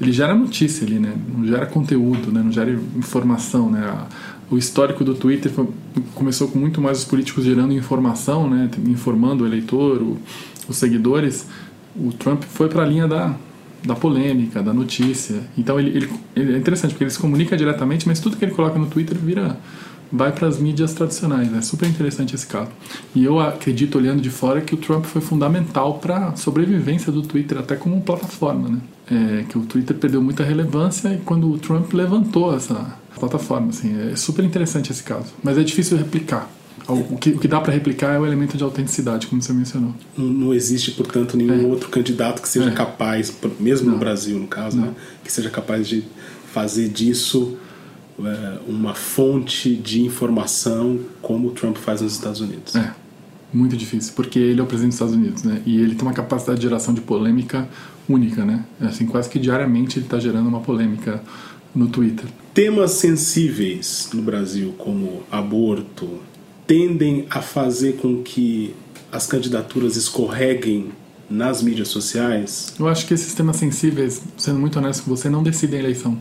ele 0.00 0.12
gera 0.12 0.34
notícia 0.34 0.86
ali, 0.86 0.98
né? 0.98 1.14
Não 1.36 1.46
gera 1.46 1.66
conteúdo, 1.66 2.32
né? 2.32 2.42
Não 2.42 2.50
gera 2.50 2.72
informação, 2.96 3.70
né? 3.70 4.06
O 4.50 4.56
histórico 4.56 5.04
do 5.04 5.14
Twitter 5.14 5.52
foi, 5.52 5.68
começou 6.14 6.48
com 6.48 6.58
muito 6.58 6.80
mais 6.80 6.98
os 6.98 7.04
políticos 7.04 7.44
gerando 7.44 7.72
informação, 7.72 8.48
né? 8.48 8.70
Informando 8.86 9.44
o 9.44 9.46
eleitor, 9.46 10.00
o, 10.00 10.18
os 10.68 10.76
seguidores. 10.76 11.46
O 11.94 12.12
Trump 12.12 12.44
foi 12.44 12.68
para 12.68 12.82
a 12.82 12.86
linha 12.86 13.06
da, 13.06 13.34
da 13.84 13.94
polêmica, 13.94 14.62
da 14.62 14.72
notícia. 14.72 15.42
Então 15.56 15.78
ele, 15.78 15.90
ele, 15.90 16.10
ele, 16.34 16.54
é 16.54 16.56
interessante 16.56 16.92
porque 16.92 17.04
ele 17.04 17.10
se 17.10 17.18
comunica 17.18 17.56
diretamente, 17.56 18.08
mas 18.08 18.20
tudo 18.20 18.36
que 18.36 18.44
ele 18.44 18.52
coloca 18.52 18.78
no 18.78 18.86
Twitter 18.86 19.18
vira 19.18 19.58
vai 20.12 20.32
para 20.32 20.48
as 20.48 20.58
mídias 20.58 20.92
tradicionais. 20.92 21.52
É 21.54 21.60
super 21.60 21.88
interessante 21.88 22.34
esse 22.34 22.46
caso. 22.46 22.70
E 23.14 23.24
eu 23.24 23.38
acredito, 23.38 23.96
olhando 23.98 24.20
de 24.20 24.30
fora, 24.30 24.60
que 24.60 24.74
o 24.74 24.78
Trump 24.78 25.04
foi 25.04 25.20
fundamental 25.20 25.98
para 25.98 26.28
a 26.28 26.36
sobrevivência 26.36 27.12
do 27.12 27.22
Twitter, 27.22 27.58
até 27.58 27.76
como 27.76 28.00
plataforma. 28.00 28.68
Né? 28.68 28.80
É, 29.10 29.44
que 29.44 29.58
o 29.58 29.62
Twitter 29.62 29.96
perdeu 29.96 30.22
muita 30.22 30.44
relevância 30.44 31.08
e 31.08 31.18
quando 31.18 31.50
o 31.50 31.58
Trump 31.58 31.92
levantou 31.92 32.54
essa 32.54 32.98
plataforma. 33.18 33.68
Assim, 33.68 34.12
é 34.12 34.16
super 34.16 34.44
interessante 34.44 34.90
esse 34.90 35.02
caso. 35.02 35.32
Mas 35.42 35.58
é 35.58 35.62
difícil 35.62 35.96
replicar. 35.96 36.50
O 36.88 37.16
que, 37.16 37.30
o 37.30 37.38
que 37.38 37.46
dá 37.46 37.60
para 37.60 37.72
replicar 37.72 38.14
é 38.14 38.18
o 38.18 38.26
elemento 38.26 38.56
de 38.56 38.64
autenticidade, 38.64 39.28
como 39.28 39.40
você 39.40 39.52
mencionou. 39.52 39.94
Não 40.16 40.52
existe, 40.52 40.90
portanto, 40.92 41.36
nenhum 41.36 41.62
é. 41.62 41.66
outro 41.66 41.88
candidato 41.88 42.42
que 42.42 42.48
seja 42.48 42.70
é. 42.70 42.72
capaz, 42.72 43.32
mesmo 43.60 43.86
Não. 43.86 43.94
no 43.94 44.00
Brasil, 44.00 44.38
no 44.38 44.48
caso, 44.48 44.76
né, 44.76 44.92
que 45.22 45.30
seja 45.30 45.50
capaz 45.50 45.86
de 45.86 46.02
fazer 46.52 46.88
disso 46.88 47.56
uma 48.66 48.94
fonte 48.94 49.74
de 49.74 50.02
informação 50.02 51.00
como 51.22 51.48
o 51.48 51.50
Trump 51.52 51.76
faz 51.76 52.00
nos 52.00 52.12
Estados 52.12 52.40
Unidos. 52.40 52.74
É, 52.76 52.92
muito 53.52 53.76
difícil, 53.76 54.12
porque 54.14 54.38
ele 54.38 54.60
é 54.60 54.62
o 54.62 54.66
presidente 54.66 54.92
dos 54.92 55.00
Estados 55.00 55.14
Unidos, 55.14 55.42
né? 55.42 55.62
E 55.66 55.80
ele 55.80 55.94
tem 55.94 56.02
uma 56.02 56.14
capacidade 56.14 56.58
de 56.58 56.66
geração 56.66 56.94
de 56.94 57.00
polêmica 57.00 57.68
única, 58.08 58.44
né? 58.44 58.64
Assim, 58.80 59.06
quase 59.06 59.28
que 59.28 59.38
diariamente 59.38 59.98
ele 59.98 60.06
está 60.06 60.18
gerando 60.18 60.48
uma 60.48 60.60
polêmica 60.60 61.22
no 61.74 61.88
Twitter. 61.88 62.26
Temas 62.52 62.92
sensíveis 62.92 64.10
no 64.12 64.22
Brasil, 64.22 64.74
como 64.76 65.22
aborto, 65.30 66.20
tendem 66.66 67.26
a 67.30 67.40
fazer 67.40 67.96
com 67.96 68.22
que 68.22 68.74
as 69.10 69.26
candidaturas 69.26 69.96
escorreguem 69.96 70.90
nas 71.28 71.62
mídias 71.62 71.88
sociais? 71.88 72.74
Eu 72.78 72.88
acho 72.88 73.06
que 73.06 73.14
esses 73.14 73.32
temas 73.34 73.56
sensíveis, 73.56 74.20
sendo 74.36 74.58
muito 74.58 74.78
honesto 74.78 75.04
com 75.04 75.10
você, 75.10 75.28
não 75.28 75.42
decidem 75.42 75.78
a 75.78 75.82
eleição 75.84 76.18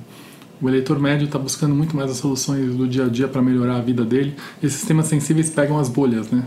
O 0.61 0.67
eleitor 0.67 0.99
médio 0.99 1.25
está 1.25 1.39
buscando 1.39 1.73
muito 1.73 1.95
mais 1.95 2.11
as 2.11 2.17
soluções 2.17 2.75
do 2.75 2.87
dia 2.87 3.05
a 3.05 3.07
dia 3.07 3.27
para 3.27 3.41
melhorar 3.41 3.77
a 3.77 3.81
vida 3.81 4.03
dele. 4.03 4.35
Esses 4.61 4.79
sistemas 4.79 5.07
sensíveis 5.07 5.49
pegam 5.49 5.79
as 5.79 5.87
bolhas, 5.87 6.29
né? 6.29 6.43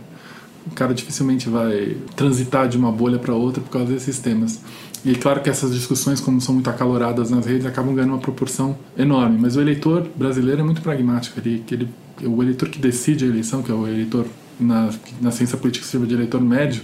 O 0.67 0.71
cara 0.71 0.93
dificilmente 0.93 1.49
vai 1.49 1.97
transitar 2.15 2.69
de 2.69 2.77
uma 2.77 2.93
bolha 2.93 3.19
para 3.19 3.35
outra 3.35 3.63
por 3.63 3.71
causa 3.71 3.93
desses 3.93 4.19
temas. 4.19 4.61
E 5.05 5.15
claro 5.15 5.41
que 5.41 5.51
essas 5.51 5.75
discussões, 5.75 6.21
como 6.21 6.41
são 6.41 6.55
muito 6.55 6.71
acaloradas 6.71 7.31
nas 7.31 7.47
redes, 7.47 7.67
acabam 7.67 7.95
ganhando 7.95 8.13
uma 8.13 8.21
proporção 8.21 8.77
enorme. 8.97 9.39
Mas 9.41 9.57
o 9.57 9.61
eleitor 9.61 10.07
brasileiro 10.15 10.61
é 10.61 10.65
muito 10.65 10.83
pragmático. 10.83 11.41
Ele, 11.41 11.65
ele, 11.71 11.89
o 12.25 12.43
eleitor 12.43 12.69
que 12.69 12.79
decide 12.79 13.25
a 13.25 13.29
eleição, 13.29 13.63
que 13.63 13.73
é 13.73 13.75
o 13.75 13.89
eleitor 13.89 14.27
na, 14.61 14.91
na 15.21 15.31
ciência 15.31 15.59
política 15.59 15.85
se 15.85 15.93
chama 15.93 16.07
de 16.07 16.15
eleitor 16.15 16.41
médio, 16.41 16.83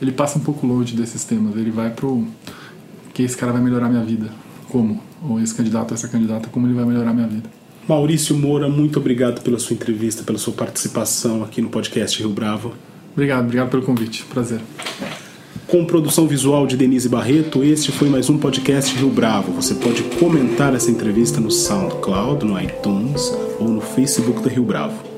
ele 0.00 0.12
passa 0.12 0.38
um 0.38 0.42
pouco 0.42 0.66
longe 0.66 0.96
desses 0.96 1.24
temas. 1.24 1.56
Ele 1.56 1.70
vai 1.70 1.90
pro 1.90 2.26
que 3.12 3.22
esse 3.22 3.36
cara 3.36 3.52
vai 3.52 3.60
melhorar 3.60 3.88
minha 3.88 4.04
vida. 4.04 4.30
Como? 4.72 4.98
Ou 5.28 5.38
esse 5.38 5.54
candidato 5.54 5.90
ou 5.90 5.94
essa 5.94 6.08
candidata, 6.08 6.48
como 6.48 6.66
ele 6.66 6.72
vai 6.72 6.86
melhorar 6.86 7.12
minha 7.12 7.28
vida. 7.28 7.48
Maurício 7.86 8.34
Moura, 8.34 8.70
muito 8.70 8.98
obrigado 8.98 9.42
pela 9.42 9.58
sua 9.58 9.74
entrevista, 9.74 10.22
pela 10.22 10.38
sua 10.38 10.54
participação 10.54 11.44
aqui 11.44 11.60
no 11.60 11.68
podcast 11.68 12.18
Rio 12.18 12.30
Bravo. 12.30 12.72
Obrigado, 13.12 13.44
obrigado 13.44 13.68
pelo 13.68 13.82
convite. 13.82 14.24
Prazer. 14.24 14.60
Com 15.66 15.84
produção 15.84 16.26
visual 16.26 16.66
de 16.66 16.78
Denise 16.78 17.08
Barreto, 17.08 17.62
este 17.62 17.92
foi 17.92 18.08
mais 18.08 18.30
um 18.30 18.38
podcast 18.38 18.96
Rio 18.96 19.10
Bravo. 19.10 19.52
Você 19.52 19.74
pode 19.74 20.02
comentar 20.18 20.74
essa 20.74 20.90
entrevista 20.90 21.38
no 21.38 21.50
SoundCloud, 21.50 22.42
no 22.46 22.58
iTunes 22.58 23.30
ou 23.60 23.68
no 23.68 23.80
Facebook 23.82 24.40
do 24.40 24.48
Rio 24.48 24.64
Bravo. 24.64 25.11